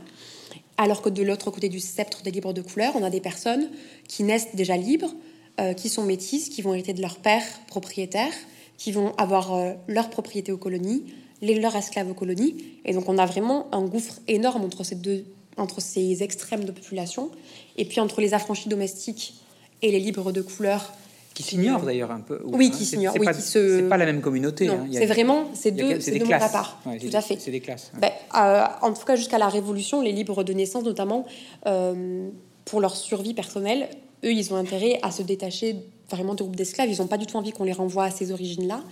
[0.77, 3.71] Alors que de l'autre côté du sceptre des libres de couleur, on a des personnes
[4.09, 5.13] qui naissent déjà libres,
[5.59, 8.33] euh, qui sont métisses, qui vont hériter de leur père propriétaire,
[8.77, 11.03] qui vont avoir leur propriété aux colonies,
[11.43, 12.57] les, leurs esclaves aux colonies.
[12.85, 15.25] Et donc on a vraiment un gouffre énorme entre ces deux,
[15.57, 17.31] entre ces extrêmes de population.
[17.77, 19.35] Et puis entre les affranchis domestiques
[19.83, 20.93] et les libres de couleur,
[21.39, 22.41] qui s'ignorent d'ailleurs un peu.
[22.47, 23.15] Oui, qui s'ignorent.
[23.17, 23.79] Oui, se...
[23.79, 24.67] C'est pas la même communauté.
[24.67, 24.89] Hein.
[24.91, 26.43] C'est vraiment, c'est deux, c'est des classes.
[26.43, 26.83] à part.
[26.83, 27.37] tout à fait.
[27.39, 27.93] C'est des classes.
[28.01, 31.27] Ben, euh, en tout cas, jusqu'à la Révolution, les libres de naissance, notamment,
[31.67, 32.29] euh,
[32.65, 33.89] pour leur survie personnelle,
[34.25, 35.77] eux, ils ont intérêt à se détacher
[36.11, 36.91] vraiment du groupe d'esclaves.
[36.91, 38.83] Ils n'ont pas du tout envie qu'on les renvoie à ces origines-là.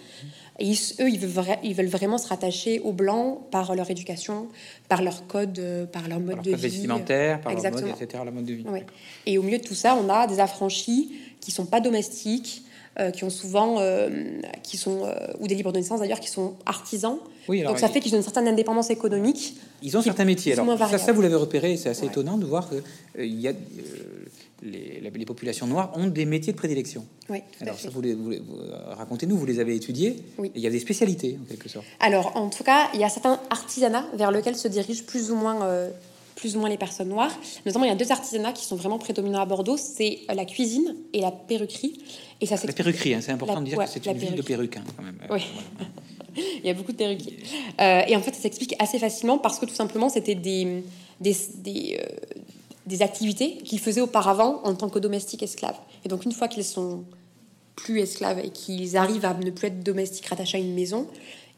[0.59, 4.48] Et eux, ils veulent, ils veulent, vraiment se rattacher aux blancs par leur éducation,
[4.88, 6.57] par leur code, euh, par leur mode de vie.
[6.57, 8.64] vestimentaire, par leur mode, etc., la mode de vie.
[9.26, 12.64] Et au milieu de tout ça, on a des affranchis qui sont pas domestiques,
[12.98, 14.09] euh, qui ont souvent, euh,
[14.62, 17.18] qui sont, euh, ou des libres de naissance d'ailleurs, qui sont artisans.
[17.46, 19.54] Donc ça fait qu'ils ont une certaine indépendance économique.
[19.82, 20.54] Ils ont certains métiers.
[20.54, 22.76] Alors, ça, ça, vous l'avez repéré, c'est assez étonnant de voir que
[23.18, 23.52] il y a,
[24.62, 27.04] les, les, populations noires ont des métiers de prédilection.
[27.28, 28.32] Oui, Alors, ça, vous, vous,
[28.90, 30.16] racontez-nous, vous les avez étudiés.
[30.38, 30.50] Oui.
[30.54, 31.84] il y a des spécialités, en quelque sorte.
[32.00, 35.36] Alors, en tout cas, il y a certains artisanats vers lesquels se dirigent plus ou
[35.36, 35.90] moins
[36.36, 37.36] plus ou moins les personnes noires.
[37.64, 40.94] Notamment, il y a deux artisanats qui sont vraiment prédominants à Bordeaux, c'est la cuisine
[41.12, 41.98] et la perruquerie.
[42.40, 44.76] Et ça, la perruquerie, hein, c'est important de dire que c'est une ville de perruques,
[44.76, 45.18] hein, quand même.
[45.30, 45.40] Oui.
[46.36, 47.38] il y a beaucoup de perruquiers.
[47.80, 50.84] Euh, et en fait, ça s'explique assez facilement parce que tout simplement, c'était des,
[51.20, 52.40] des, des, euh,
[52.87, 55.76] des activités qu'ils faisaient auparavant en tant que domestiques esclaves.
[56.05, 57.05] Et donc, une fois qu'ils sont
[57.74, 61.07] plus esclaves et qu'ils arrivent à ne plus être domestiques rattachés à une maison,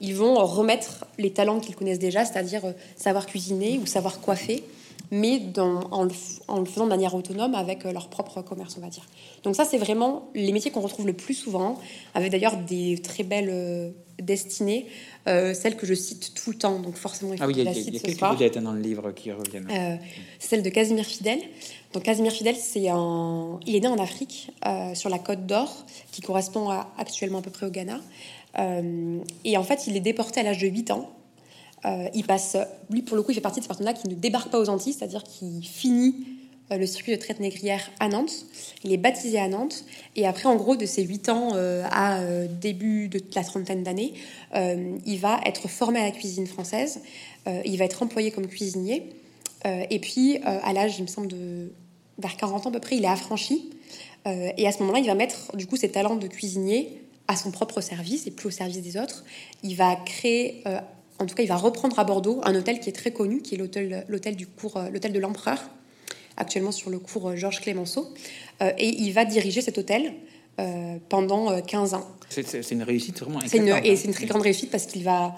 [0.01, 4.62] ils vont remettre les talents qu'ils connaissent déjà, c'est-à-dire euh, savoir cuisiner ou savoir coiffer,
[5.11, 9.06] mais en, le, faisant de manière autonome avec euh, leur propre commerce, on va dire.
[9.42, 11.78] Donc ça, c'est vraiment les métiers qu'on retrouve le plus souvent,
[12.14, 13.90] avec d'ailleurs des très belles euh,
[14.20, 14.86] destinées,
[15.26, 17.68] celles que je cite tout le temps, donc forcément il faut ah oui, il y
[17.68, 20.00] a, il y a quelques vedettes dans le livre qui reviennent.
[20.38, 21.38] celle de Casimir Fidel.
[21.92, 23.61] Donc Casimir Fidel, c'est un...
[23.66, 24.50] il est né en Afrique,
[24.94, 28.00] sur la Côte d'Or, qui correspond actuellement à peu près au Ghana.
[28.59, 31.11] Euh, et en fait, il est déporté à l'âge de 8 ans.
[31.85, 32.57] Euh, il passe,
[32.91, 34.68] lui pour le coup, il fait partie de ces personnes-là qui ne débarquent pas aux
[34.68, 36.14] Antilles, c'est-à-dire qui finit
[36.72, 38.47] euh, le circuit de traite négrière à Nantes.
[38.85, 39.85] Il est baptisé à Nantes.
[40.16, 41.53] Et après, en gros, de ses 8 ans
[41.91, 44.14] à début de la trentaine d'années,
[44.55, 47.01] il va être formé à la cuisine française.
[47.64, 49.11] il va être employé comme cuisinier.
[49.64, 51.70] et puis, à l'âge, il me semble, de
[52.18, 53.70] vers 40 ans à peu près, il est affranchi.
[54.26, 57.51] et à ce moment-là, il va mettre, du coup, ses talents de cuisinier à son
[57.51, 59.22] propre service et plus au service des autres.
[59.62, 60.81] Il va créer, euh,
[61.18, 63.54] en tout cas, il va reprendre à Bordeaux un hôtel qui est très connu, qui
[63.54, 65.58] est l'hôtel, euh, de l'Empereur,
[66.36, 68.08] actuellement sur le cours euh, Georges Clémenceau.
[68.60, 70.12] et il va diriger cet hôtel
[71.09, 72.06] pendant 15 ans.
[72.28, 73.48] C'est une réussite vraiment et
[73.96, 75.34] c'est une très grande réussite parce qu'il va,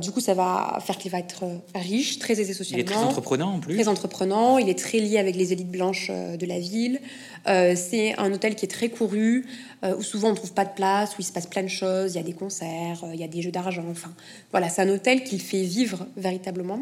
[0.00, 1.44] du coup, ça va faire qu'il va être
[1.74, 2.86] riche, très aisé socialement.
[2.86, 3.74] Il est très entreprenant en plus.
[3.74, 4.58] Très entreprenant.
[4.58, 7.00] Il est très lié avec les élites blanches de la ville.
[7.46, 9.46] c'est un hôtel qui est très couru,
[9.82, 12.14] où souvent on ne trouve pas de place, où il se passe plein de choses.
[12.14, 13.84] Il y a des concerts, il y a des jeux d'argent.
[13.90, 14.12] Enfin,
[14.50, 16.80] voilà, c'est un hôtel qu'il fait vivre véritablement.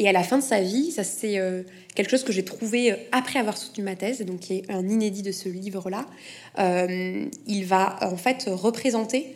[0.00, 1.62] Et à la fin de sa vie, ça c'est euh,
[1.94, 4.88] quelque chose que j'ai trouvé euh, après avoir soutenu ma thèse, donc qui est un
[4.88, 6.06] inédit de ce livre-là.
[6.58, 9.26] Euh, il va en fait représenter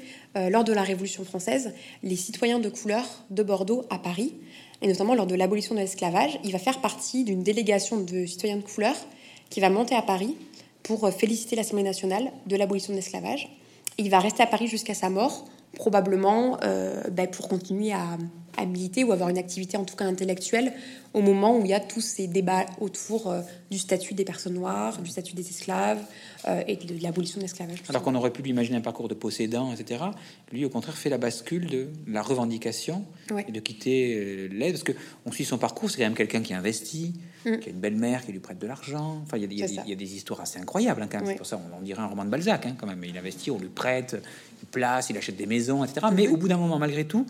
[0.51, 4.35] lors de la Révolution française les citoyens de couleur de Bordeaux à Paris,
[4.83, 6.41] et notamment lors de l'abolition de l'esclavage.
[6.43, 8.97] Il va faire partie d'une délégation de citoyens de couleur
[9.51, 10.35] qui va monter à Paris
[10.83, 13.49] pour féliciter l'Assemblée nationale de l'abolition de l'esclavage.
[13.97, 15.45] Il va rester à Paris jusqu'à sa mort,
[15.75, 16.59] probablement
[17.11, 18.17] ben, pour continuer à,
[18.57, 20.73] à militer ou avoir une activité en tout cas intellectuelle
[21.13, 24.55] au moment où il y a tous ces débats autour euh, du statut des personnes
[24.55, 26.03] noires, du statut des esclaves
[26.49, 27.83] euh, et de, l'abolition de l'esclavage.
[27.89, 30.05] Alors qu'on aurait pu lui imaginer un parcours de possédant, etc.
[30.53, 33.05] Lui, au contraire, fait la bascule de la revendication
[33.47, 34.73] et de quitter euh, l'aide.
[34.73, 37.15] Parce qu'on suit son parcours, c'est quand même quelqu'un qui investit,
[37.47, 37.59] mm.
[37.59, 39.21] qui a une belle-mère qui lui prête de l'argent.
[39.23, 41.01] Enfin, il y, a des histoires assez incroyables.
[41.01, 43.03] Hein, C'est pour ça on, dirait un roman de Balzac, hein, quand même.
[43.05, 44.17] Il investit, on lui prête,
[44.65, 46.07] place, il achète des maisons, etc.
[46.13, 46.31] Mais mm-hmm.
[46.31, 47.27] au bout d'un moment, malgré tout,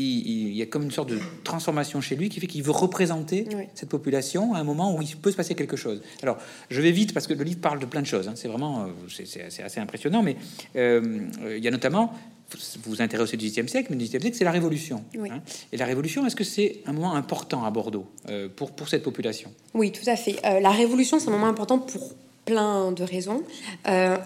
[0.00, 3.46] il, y a comme une sorte de transformation chez lui qui fait qu'il veut représenter
[3.74, 6.00] cette population à un moment où il peut se passer quelque chose.
[6.22, 6.38] Alors,
[6.70, 8.28] je vais vite parce que le livre parle de plein de choses.
[8.28, 8.34] Hein.
[8.36, 10.22] C'est vraiment, euh, c'est assez, impressionnant.
[10.22, 10.36] Mais
[10.76, 11.26] euh,
[11.56, 12.14] il y a notamment,
[12.52, 15.04] vous vous intéressez au XVIIIe siècle, mais le XVIIIe siècle, c'est la Révolution.
[15.16, 15.40] Hein.
[15.72, 19.02] Et la Révolution, est-ce que c'est un moment important à Bordeaux euh, pour, pour cette
[19.02, 19.52] population?
[19.74, 20.36] Oui, tout à fait.
[20.42, 22.14] la Révolution, c'est un moment important pour
[22.50, 23.42] plein de raisons.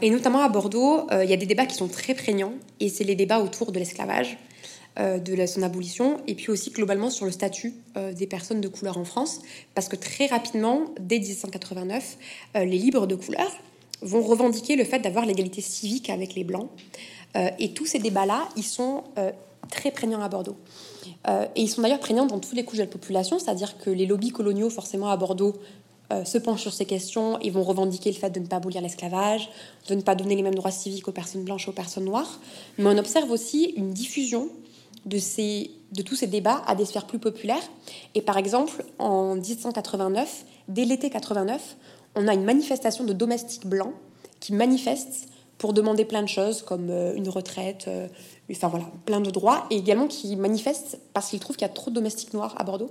[0.02, 3.04] et notamment à Bordeaux, il y a des débats qui sont très prégnants, et c'est
[3.04, 4.38] les débats autour de l'esclavage.
[5.00, 8.68] Euh, de son abolition, et puis aussi globalement sur le statut euh, des personnes de
[8.68, 9.40] couleur en France,
[9.74, 12.16] parce que très rapidement, dès 1789,
[12.54, 13.50] euh, les libres de couleur
[14.02, 16.70] vont revendiquer le fait d'avoir l'égalité civique avec les Blancs.
[17.58, 19.02] et tous ces débats-là, ils sont
[19.70, 20.56] très prégnants à Bordeaux.
[21.26, 24.06] et ils sont d'ailleurs prégnants dans toutes les couches de la population, c'est-à-dire que les
[24.06, 25.54] lobbies coloniaux, forcément à Bordeaux,
[26.24, 29.50] se penchent sur ces questions et vont revendiquer le fait de ne pas abolir l'esclavage,
[29.88, 32.40] de ne pas donner les mêmes droits civiques aux personnes blanches et aux personnes noires.
[32.78, 34.48] Mais on observe aussi une diffusion
[35.06, 37.62] de, ces, de tous ces débats à des sphères plus populaires.
[38.14, 41.76] Et par exemple, en 1789, dès l'été 89,
[42.14, 43.94] on a une manifestation de domestiques blancs
[44.40, 48.08] qui manifestent pour demander plein de choses comme euh, une retraite, euh,
[48.50, 51.72] enfin voilà, plein de droits, et également qui manifestent parce qu'ils trouvent qu'il y a
[51.72, 52.90] trop de domestiques noirs à Bordeaux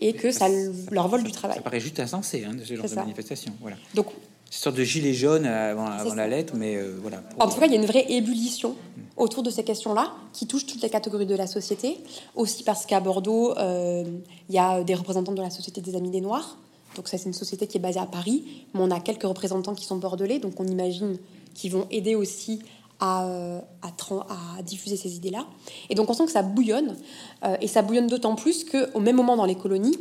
[0.00, 0.48] et que ça
[0.90, 1.56] leur vole du travail.
[1.56, 3.52] Ça paraît juste insensé, hein, ce genre de manifestation.
[3.60, 3.76] Voilà.
[3.94, 7.22] Donc, une sorte de gilet jaune avant, la lettre, mais euh, voilà.
[7.40, 8.76] En tout cas, il y a une vraie ébullition
[9.16, 11.98] autour de ces questions-là, qui touchent toutes les catégories de la société.
[12.34, 14.04] Aussi parce qu'à Bordeaux, euh,
[14.48, 16.58] il y a des représentants de la Société des Amis des Noirs.
[16.96, 19.74] Donc ça, c'est une société qui est basée à Paris, mais on a quelques représentants
[19.74, 21.18] qui sont bordelais, donc on imagine
[21.54, 22.60] qu'ils vont aider aussi
[23.00, 25.46] à, euh, à, diffuser ces idées-là.
[25.90, 26.96] Et donc on sent que ça bouillonne,
[27.44, 29.96] euh, et ça bouillonne d'autant plus qu'au même moment dans les colonies,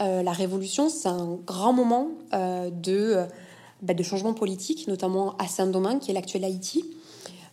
[0.00, 3.24] la Révolution, c'est un grand moment de,
[3.82, 6.84] bah, de changement politique, notamment à Saint-Domingue, qui est l'actuel Haïti.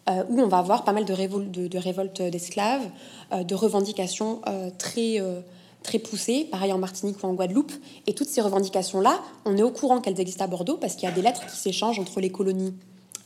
[0.09, 2.89] Euh, où on va avoir pas mal de, révoltes d'esclaves,
[3.31, 7.71] euh, de revendications euh, très poussées, pareil en Martinique ou en Guadeloupe.
[8.07, 11.11] Et toutes ces revendications-là, on est au courant qu'elles existent à Bordeaux parce qu'il y
[11.11, 12.73] a des lettres qui s'échangent entre les colonies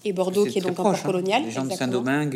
[0.06, 1.00] et Bordeaux, qui est donc encore hein.
[1.04, 1.44] colonial.
[1.44, 2.34] Les gens de Saint-Domingue.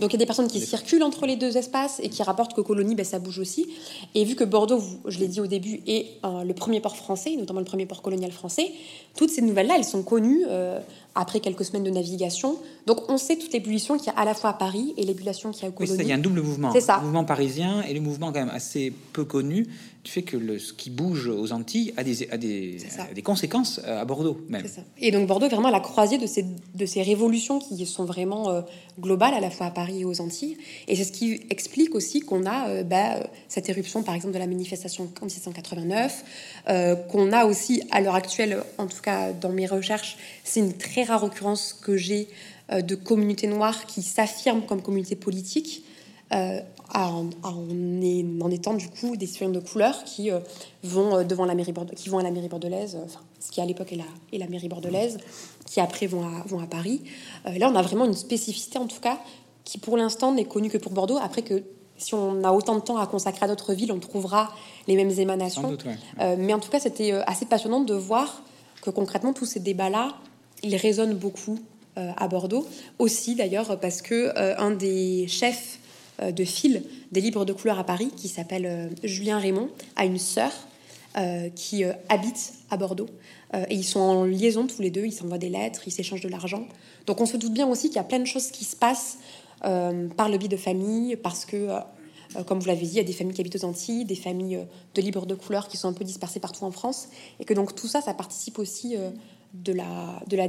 [0.00, 2.54] Donc il y a des personnes qui circulent entre les deux espaces et qui rapportent
[2.54, 3.68] que colonie, ben, ça bouge aussi.
[4.14, 7.60] Et vu que Bordeaux, je l'ai dit au début, est le premier port français, notamment
[7.60, 8.70] le premier port colonial français,
[9.16, 10.44] toutes ces nouvelles-là, elles sont connues
[11.14, 12.56] après quelques semaines de navigation.
[12.86, 15.50] Donc on sait toute l'ébullition qu'il y a à la fois à Paris et l'ébullition
[15.50, 16.72] qu'il y a au Oui, il y a un double mouvement.
[16.72, 16.98] C'est ça.
[16.98, 19.66] Le mouvement parisien et le mouvement quand même assez peu connu
[20.08, 22.78] fait que le, ce qui bouge aux Antilles a des, a des,
[23.14, 24.66] des conséquences à Bordeaux même.
[24.66, 24.82] Ça.
[24.98, 26.44] Et donc Bordeaux est vraiment à la croisée de ces,
[26.74, 28.62] de ces révolutions qui sont vraiment euh,
[29.00, 30.56] globales à la fois à Paris et aux Antilles.
[30.86, 34.38] Et c'est ce qui explique aussi qu'on a euh, bah, cette éruption par exemple de
[34.38, 36.24] la manifestation en 1789,
[36.68, 40.74] euh, qu'on a aussi à l'heure actuelle, en tout cas dans mes recherches, c'est une
[40.74, 42.28] très rare occurrence que j'ai
[42.70, 45.84] euh, de communautés noires qui s'affirment comme communauté politique,
[46.34, 46.60] euh,
[46.94, 50.40] en, en, étant du coup des citoyens de couleur qui euh,
[50.82, 53.92] vont devant la mairie qui vont à la mairie bordelaise, enfin, ce qui à l'époque
[53.92, 55.18] est la, est la mairie bordelaise,
[55.66, 57.02] qui après vont à, vont à Paris.
[57.44, 59.18] là, on a vraiment une spécificité en tout cas
[59.64, 61.18] qui pour l'instant n'est connue que pour Bordeaux.
[61.20, 61.62] Après que
[61.98, 64.52] si on a autant de temps à consacrer à d'autres villes, on trouvera
[64.86, 65.76] les mêmes émanations.
[66.18, 68.42] mais en tout cas, c'était assez passionnant de voir
[68.80, 70.14] que concrètement tous ces débats-là
[70.62, 71.58] il résonne beaucoup
[71.96, 72.66] euh, à Bordeaux.
[72.98, 75.87] Aussi d'ailleurs parce que euh, un des chefs euh,
[76.20, 80.52] de file des libres de couleur à Paris, qui s'appelle Julien Raymond, a une sœur
[81.54, 83.08] qui habitent à Bordeaux.
[83.54, 86.28] et ils sont en liaison tous les deux, ils s'envoient des lettres, ils s'échangent de
[86.28, 86.66] l'argent.
[87.06, 89.18] Donc on se doute bien aussi qu'il y a plein de choses qui se passent
[89.60, 91.68] par le biais de famille, parce que
[92.46, 94.60] comme vous l'avez dit, il y a des familles qui habitent aux Antilles, des familles
[94.94, 97.08] de libres de couleur qui sont un peu dispersées partout en France,
[97.40, 98.96] et que donc tout ça, ça participe aussi
[99.54, 100.48] de la, de la,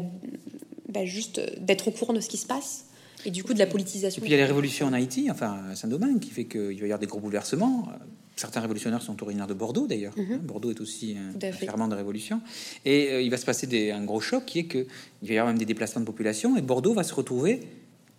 [0.89, 2.85] bah, juste d'être au courant de ce qui se passe
[3.25, 4.19] et du coup de la politisation.
[4.19, 6.71] Et puis il y a les révolutions en Haïti, enfin Saint-Domingue, qui fait qu'il va
[6.71, 7.89] y avoir des gros bouleversements.
[8.35, 10.17] Certains révolutionnaires sont originaires de Bordeaux d'ailleurs.
[10.17, 10.37] Mhm.
[10.37, 12.41] Bordeaux est aussi un, ferment de révolution.
[12.85, 14.85] Et euh, il va se passer des, un gros choc qui est qu'il
[15.23, 17.61] va y avoir même des déplacements de population et Bordeaux va se retrouver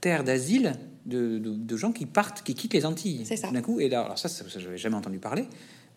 [0.01, 0.75] terre d'asile
[1.07, 3.23] de, de, gens qui partent, qui quittent les Antilles.
[3.25, 3.51] C'est ça.
[3.51, 5.47] D'un coup, et là, alors ça, ça, ça j'avais jamais entendu parler.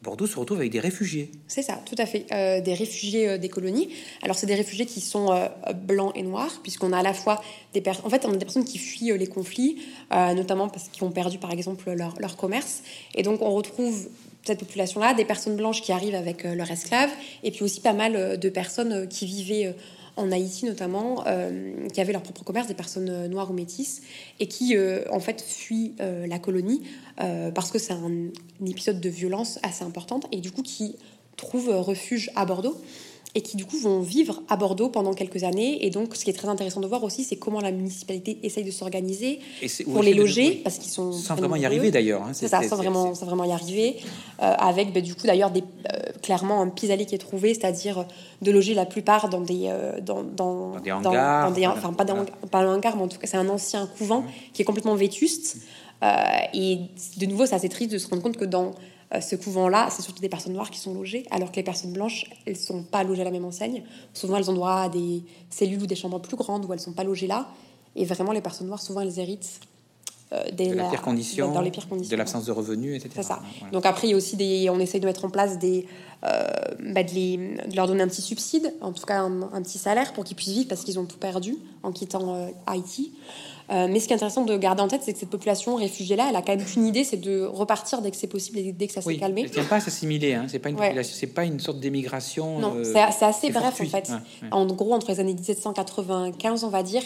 [0.04, 1.32] Bordeaux se retrouve avec des réfugiés.
[1.48, 2.26] C'est ça, tout à fait.
[2.34, 3.88] Euh, des réfugiés euh, des colonies.
[4.22, 7.42] Alors, c'est des réfugiés qui sont euh, blancs et noirs, puisqu'on a à la fois
[7.74, 8.06] des personnes.
[8.06, 9.78] En fait, on a des personnes qui fuient les conflits,
[10.12, 12.84] notamment parce qu'ils ont perdu, par exemple, leur, leur, commerce.
[13.16, 14.10] Et donc, on retrouve
[14.44, 17.12] cette population-là, des personnes blanches qui arrivent avec leurs esclaves,
[17.44, 19.74] et puis aussi pas mal de personnes qui vivaient
[20.16, 24.02] en Haïti notamment, euh, qui avaient leur propre commerce, des personnes euh, noires ou métisses,
[24.40, 26.82] et qui euh, en fait fuient la colonie
[27.18, 28.30] parce que c'est un,
[28.66, 30.96] épisode de violence assez importante, et du coup qui
[31.38, 32.80] trouvent refuge à Bordeaux
[33.36, 35.84] et qui du coup vont vivre à Bordeaux pendant quelques années.
[35.86, 38.64] Et donc, ce qui est très intéressant de voir aussi, c'est comment la municipalité essaye
[38.64, 39.40] de s'organiser
[39.86, 42.22] pour les loger, parce qu'ils sont sans vraiment y arriver d'ailleurs.
[42.24, 43.98] Hein, c'est ça, sans vraiment, sans vraiment y arriver,
[44.42, 48.06] euh, avec bah, du coup d'ailleurs des euh, clairement un pis-aller qui est trouvé, c'est-à-dire
[48.42, 52.60] de loger la plupart dans des euh, dans, dans, des hangars, enfin pas dans pas
[52.60, 55.58] un hangar, mais en tout cas c'est un ancien couvent qui est complètement vétuste.
[56.54, 56.78] et
[57.18, 58.72] de nouveau, c'est assez triste de se rendre compte que dans euh,
[59.22, 62.26] ce couvent-là, c'est surtout des personnes noires qui sont logées, alors que les personnes blanches,
[62.46, 63.84] elles ne sont pas logées à la même enseigne.
[64.14, 66.84] Souvent, elles ont droit à des cellules ou des chambres plus grandes où elles ne
[66.84, 67.48] sont pas logées là.
[67.96, 69.60] Et vraiment, les personnes noires, souvent, elles héritent
[70.34, 73.12] euh, des, de la, pire condition, dans les pires conditions, de l'absence de revenus, etc.
[73.18, 73.42] C'est ça.
[73.72, 75.86] Donc après, il y a aussi des, on essaye de mettre en place des,
[76.26, 76.48] euh,
[76.80, 80.36] bah, de, leur donner un petit subside, en tout cas un, petit salaire pour qu'ils
[80.36, 83.14] puissent vivre parce qu'ils ont tout perdu en quittant Haïti.
[83.72, 86.28] Euh, mais ce qui est intéressant de garder en tête, c'est que cette population réfugiée-là,
[86.30, 88.88] elle a quand même qu'une idée, c'est de repartir dès que c'est possible et dès
[88.88, 89.42] que ça s'est calmé.
[89.42, 90.46] Elle ne tient pas à s'assimiler, hein.
[90.48, 92.60] c'est pas, une c'est pas une sorte d'émigration.
[92.60, 94.12] Non, euh, c'est assez bref en fait.
[94.52, 97.04] En gros, entre les années 1795, on va dire,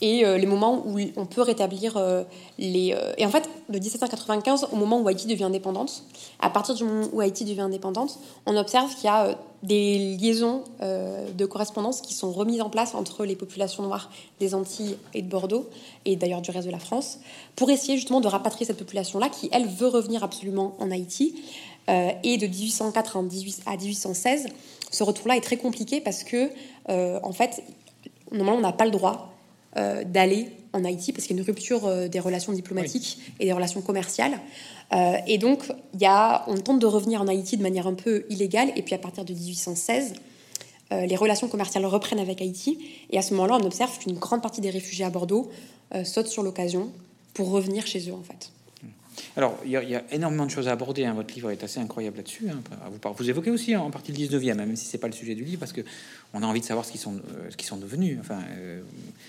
[0.00, 2.00] et euh, les moments où on peut rétablir
[2.58, 2.94] les.
[3.16, 6.04] et en fait, de 1795 au moment où Haïti devient indépendante,
[6.40, 10.64] à partir du moment où Haïti devient indépendante, on observe qu'il y a des liaisons
[10.82, 15.22] euh, de correspondance qui sont remises en place entre les populations noires des Antilles et
[15.22, 15.68] de Bordeaux,
[16.04, 17.18] et d'ailleurs du reste de la France,
[17.56, 21.42] pour essayer justement de rapatrier cette population-là qui, elle, veut revenir absolument en Haïti.
[21.88, 24.46] Euh, et de 1804 à 1816,
[24.90, 26.50] ce retour-là est très compliqué parce que,
[26.90, 27.62] euh, en fait,
[28.30, 29.32] normalement, on n'a pas le droit
[30.06, 33.80] d'aller en Haïti parce qu'il y a une rupture des relations diplomatiques et des relations
[33.80, 34.40] commerciales.
[34.92, 35.64] Euh, et donc,
[35.98, 38.72] y a, on tente de revenir en Haïti de manière un peu illégale.
[38.76, 40.14] Et puis, à partir de 1816,
[40.92, 42.78] euh, les relations commerciales reprennent avec Haïti.
[43.10, 45.50] Et à ce moment-là, on observe qu'une grande partie des réfugiés à Bordeaux
[45.94, 46.90] euh, sautent sur l'occasion
[47.34, 48.50] pour revenir chez eux, en fait.
[49.38, 51.04] Alors, il y, a énormément de choses à aborder.
[51.04, 51.14] Hein.
[51.14, 52.48] Votre livre est assez incroyable là-dessus.
[52.50, 52.58] Hein.
[52.90, 55.44] Vous, vous, évoquez aussi en partie le 19e, même si c'est pas le sujet du
[55.44, 55.82] livre, parce que
[56.34, 58.18] on a envie de savoir ce qu'ils sont, euh, ce qu'ils sont devenus.
[58.20, 58.80] Enfin, euh,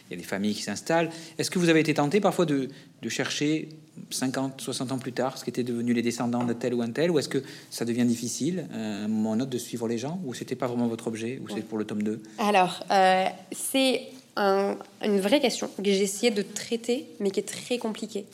[0.10, 1.12] il y a des familles qui s'installent.
[1.38, 2.70] Est-ce que vous avez été tenté parfois de,
[3.04, 3.70] de, chercher
[4.10, 7.12] 50, 60 ans plus tard ce qu'étaient devenus les descendants de tel ou un tel,
[7.12, 10.00] ou est-ce que ça devient difficile à un moment ou un autre de suivre les
[10.00, 13.26] gens, ou c'était pas vraiment votre objet, ou c'est pour le tome 2 Alors, euh,
[13.52, 18.26] c'est une vraie question que j'ai essayé de traiter, mais qui est très compliquée.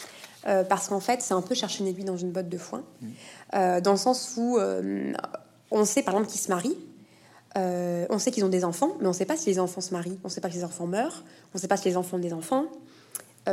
[0.48, 2.84] Euh, parce qu'en fait, c'est un peu chercher une aiguille dans une botte de foin,
[3.56, 5.14] euh, dans le sens où euh,
[5.72, 6.78] on sait par exemple qu'ils se marient,
[7.58, 9.94] on sait qu'ils ont des enfants, mais on ne sait pas si les enfants se
[9.94, 11.24] marient, on ne sait pas si les enfants meurent,
[11.54, 12.66] on ne sait pas si les enfants ont des enfants.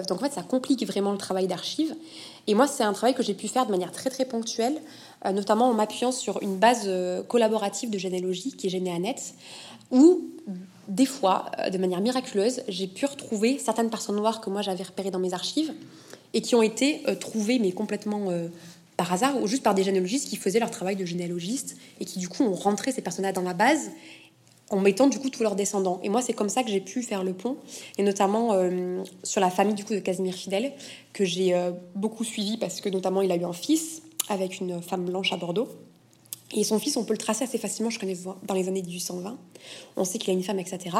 [0.09, 1.95] donc en fait, ça complique vraiment le travail d'archives.
[2.49, 4.75] Et moi, c'est un travail que j'ai pu faire de manière très très ponctuelle,
[5.25, 6.91] notamment en m'appuyant sur une base
[7.29, 9.15] collaborative de généalogie qui est Généanet,
[9.93, 10.23] où
[10.89, 15.13] des fois, de manière miraculeuse, j'ai pu retrouver certaines personnes noires que moi j'avais repérées
[15.13, 15.73] dans mes archives
[16.35, 18.49] et qui ont été euh, trouvés, mais complètement euh,
[18.97, 22.19] par hasard, ou juste par des généalogistes qui faisaient leur travail de généalogiste, et qui
[22.19, 23.91] du coup ont rentré ces personnages dans la base
[24.71, 26.01] en mettant du coup tous leurs descendants.
[26.03, 27.57] Et moi, c'est comme ça que j'ai pu faire le pont,
[27.99, 30.73] et notamment euh, sur la famille du coup de Casimir Fidel,
[31.13, 31.55] que j'ai
[31.95, 35.37] beaucoup suivi parce que notamment il a eu un fils avec une femme blanche à
[35.37, 35.69] Bordeaux.
[36.55, 39.39] Et son fils, on peut le tracer assez facilement, je connais dans les années 1820.
[39.97, 40.97] On sait qu'il a une femme, etc.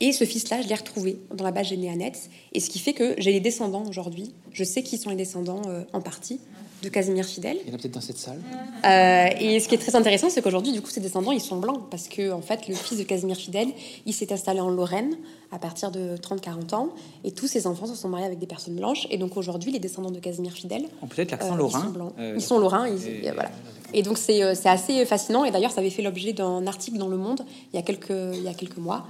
[0.00, 2.12] Et ce fils-là, je l'ai retrouvé dans la base Généanet.
[2.52, 4.32] Et ce qui fait que j'ai les descendants aujourd'hui.
[4.52, 6.40] Je sais qui sont les descendants euh, en partie
[6.84, 7.56] de Casimir Fidèle.
[7.64, 8.40] Il y en a peut-être dans cette salle.
[8.84, 11.56] Euh, et ce qui est très intéressant, c'est qu'aujourd'hui, du coup, ses descendants, ils sont
[11.56, 11.80] blancs.
[11.90, 13.68] Parce que, en fait, le fils de Casimir Fidèle,
[14.06, 15.16] il s'est installé en Lorraine
[15.52, 16.88] à partir de 30-40 ans.
[17.24, 19.06] Et tous ses enfants se sont mariés avec des personnes blanches.
[19.10, 20.84] Et donc, aujourd'hui, les descendants de Casimir Fidèle.
[21.02, 21.80] On peut-être l'accent euh, lorrain.
[21.80, 22.12] Ils sont, blancs.
[22.18, 22.88] Euh, ils sont lorrains.
[22.88, 23.50] ils- et- voilà.
[23.92, 25.44] Et donc, c'est assez fascinant.
[25.44, 28.10] Et d'ailleurs, ça avait fait l'objet d'un article dans Le Monde il y a quelques,
[28.34, 29.06] il y a quelques mois,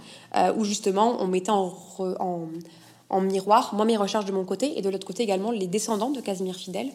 [0.58, 2.48] où justement, on mettait en, re- en,
[3.08, 6.10] en miroir, moi, mes recherches de mon côté, et de l'autre côté également, les descendants
[6.10, 6.88] de Casimir Fidèle,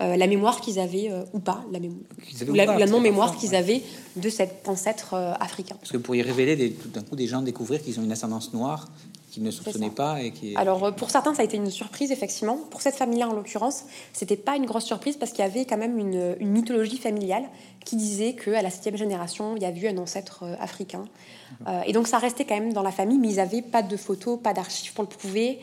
[0.00, 3.56] euh, la mémoire qu'ils avaient, euh, ou pas, la, ou la, non-mémoire qu'ils ouais.
[3.56, 3.82] avaient
[4.16, 5.76] de cet ancêtre euh, africain.
[5.80, 8.12] Parce que vous pourriez révéler des- tout d'un coup des gens découvrir qu'ils ont une
[8.12, 8.88] ascendance noire
[9.30, 10.56] qu'ils ne soupçonnaient pas et qui.
[10.56, 12.58] Alors euh, pour certains, ça a été une surprise effectivement.
[12.70, 13.84] Pour cette famille-là en l'occurrence,
[14.14, 17.44] c'était pas une grosse surprise parce qu'il y avait quand même une, une mythologie familiale
[17.84, 21.04] qui disait que à la septième génération, il y avait eu un ancêtre euh, africain.
[21.68, 23.96] Euh, et donc ça restait quand même dans la famille, mais ils n'avaient pas de
[23.96, 25.58] photos, pas d'archives pour le prouver.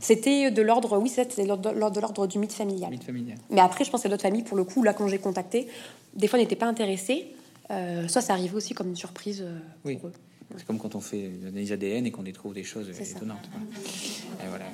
[0.00, 2.90] C'était de l'ordre, oui, c'était de l'ordre de l'ordre du mythe familial.
[2.90, 3.38] mythe familial.
[3.50, 5.66] Mais après, je pense que d'autres familles, pour le coup, là, quand j'ai contacté,
[6.14, 7.28] des fois n'étaient pas intéressées.
[7.70, 9.96] Euh, soit ça arrivait aussi comme une surprise euh, Oui.
[9.96, 10.12] pour eux.
[10.56, 13.38] C'est comme quand on fait l'analyse ADN et qu'on y trouve des choses étonnantes.
[13.50, 14.44] Voilà.
[14.44, 14.64] Et voilà.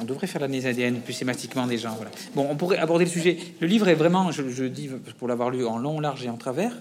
[0.00, 1.96] On devrait faire l'analyse ADN plus schématiquement des gens.
[2.34, 3.38] Bon, on pourrait aborder le sujet.
[3.60, 4.88] Le livre est vraiment, je, je dis
[5.18, 6.72] pour l'avoir lu en long, large et en travers,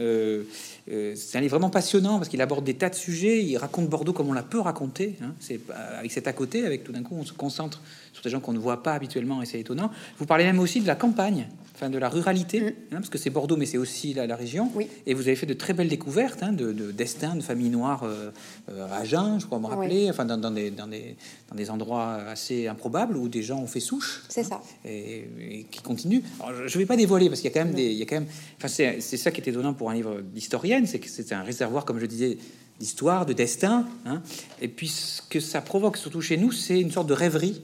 [0.00, 0.42] euh,
[0.90, 3.42] euh, c'est un livre vraiment passionnant parce qu'il aborde des tas de sujets.
[3.44, 5.16] Il raconte Bordeaux comme on la peut raconter.
[5.22, 5.32] hein.
[5.40, 7.80] C'est pas- avec cet à côté, avec tout d'un coup, on se concentre
[8.12, 9.90] sur des gens qu'on ne voit pas habituellement et c'est étonnant.
[10.18, 12.66] Vous parlez même aussi de la campagne, enfin de la ruralité, Mm.
[12.66, 14.70] hein, parce que c'est Bordeaux, mais c'est aussi la, la région.
[14.74, 14.86] Oui.
[15.06, 18.02] Et vous avez fait de très belles découvertes hein, de, de destin de familles noires
[18.04, 18.30] euh,
[18.70, 21.16] euh, à Agen, je crois me rappeler, enfin dans, dans des, dans, des,
[21.48, 24.60] dans des endroits assez improbables où des gens ont fait souche C'est ça.
[24.84, 26.20] et, et qui continuent.
[26.40, 28.02] Alors, je ne vais pas dévoiler parce qu'il y a quand même des, il y
[28.02, 30.98] a quand même, enfin c'est, c'est ça qui est étonnant pour un livre d'historienne, c'est
[30.98, 32.36] que c'est un réservoir, comme je disais,
[32.78, 33.86] d'histoire, de destin.
[34.06, 34.22] hein.
[34.60, 37.60] Et puis ce que ça provoque surtout chez nous, c'est une sorte de rêverie.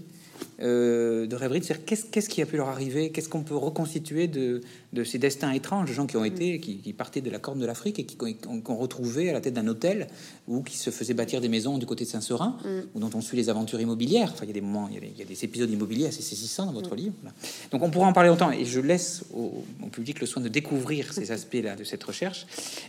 [0.61, 3.57] Euh, de rêverie, de dire qu'est-ce, qu'est-ce qui a pu leur arriver, qu'est-ce qu'on peut
[3.57, 4.61] reconstituer de,
[4.93, 7.59] de ces destins étranges, de gens qui ont été, qui, qui partaient de la corne
[7.59, 10.09] de l'Afrique et qui qu'on qu'on retrouvait à la tête d'un hôtel
[10.47, 12.57] ou qui se faisaient bâtir des maisons du côté de Saint-Seurin,
[12.95, 14.31] ou dont on suit les aventures immobilières.
[14.33, 15.71] Enfin, il y a des moments, il y a des, il y a des épisodes
[15.71, 17.15] immobiliers assez saisissants dans votre livre.
[17.25, 17.31] là.
[17.71, 20.49] Donc, on pourra en parler longtemps, et je laisse au, au public le soin de
[20.49, 22.47] découvrir ces aspects-là de cette recherche.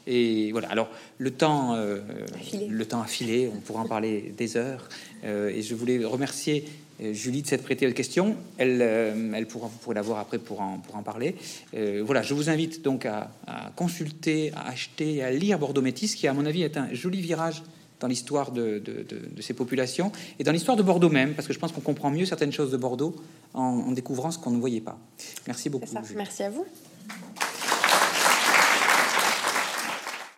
[0.08, 0.70] Et voilà.
[0.70, 2.00] Alors, le temps, euh,
[2.70, 3.50] le temps a filé.
[3.56, 4.88] On pourra en parler des heures.
[5.24, 6.66] Euh, et je voulais remercier
[7.14, 8.36] Julie de s'être prêtée aux questions.
[8.58, 11.36] Elle, euh, elle pourra, vous pourrez la voir après pour en, pour en parler.
[11.74, 15.82] Euh, voilà, je vous invite donc à, à consulter, à acheter, et à lire Bordeaux
[15.82, 17.64] Métis, qui à mon avis est un joli virage
[18.00, 21.48] dans l'histoire de, de- de- de ces populations et dans l'histoire de Bordeaux même, parce
[21.48, 23.14] que je pense qu'on comprend mieux certaines choses de Bordeaux
[23.54, 24.98] en, en découvrant ce qu'on ne voyait pas.
[25.48, 25.86] Merci beaucoup.
[26.16, 26.66] Merci à vous.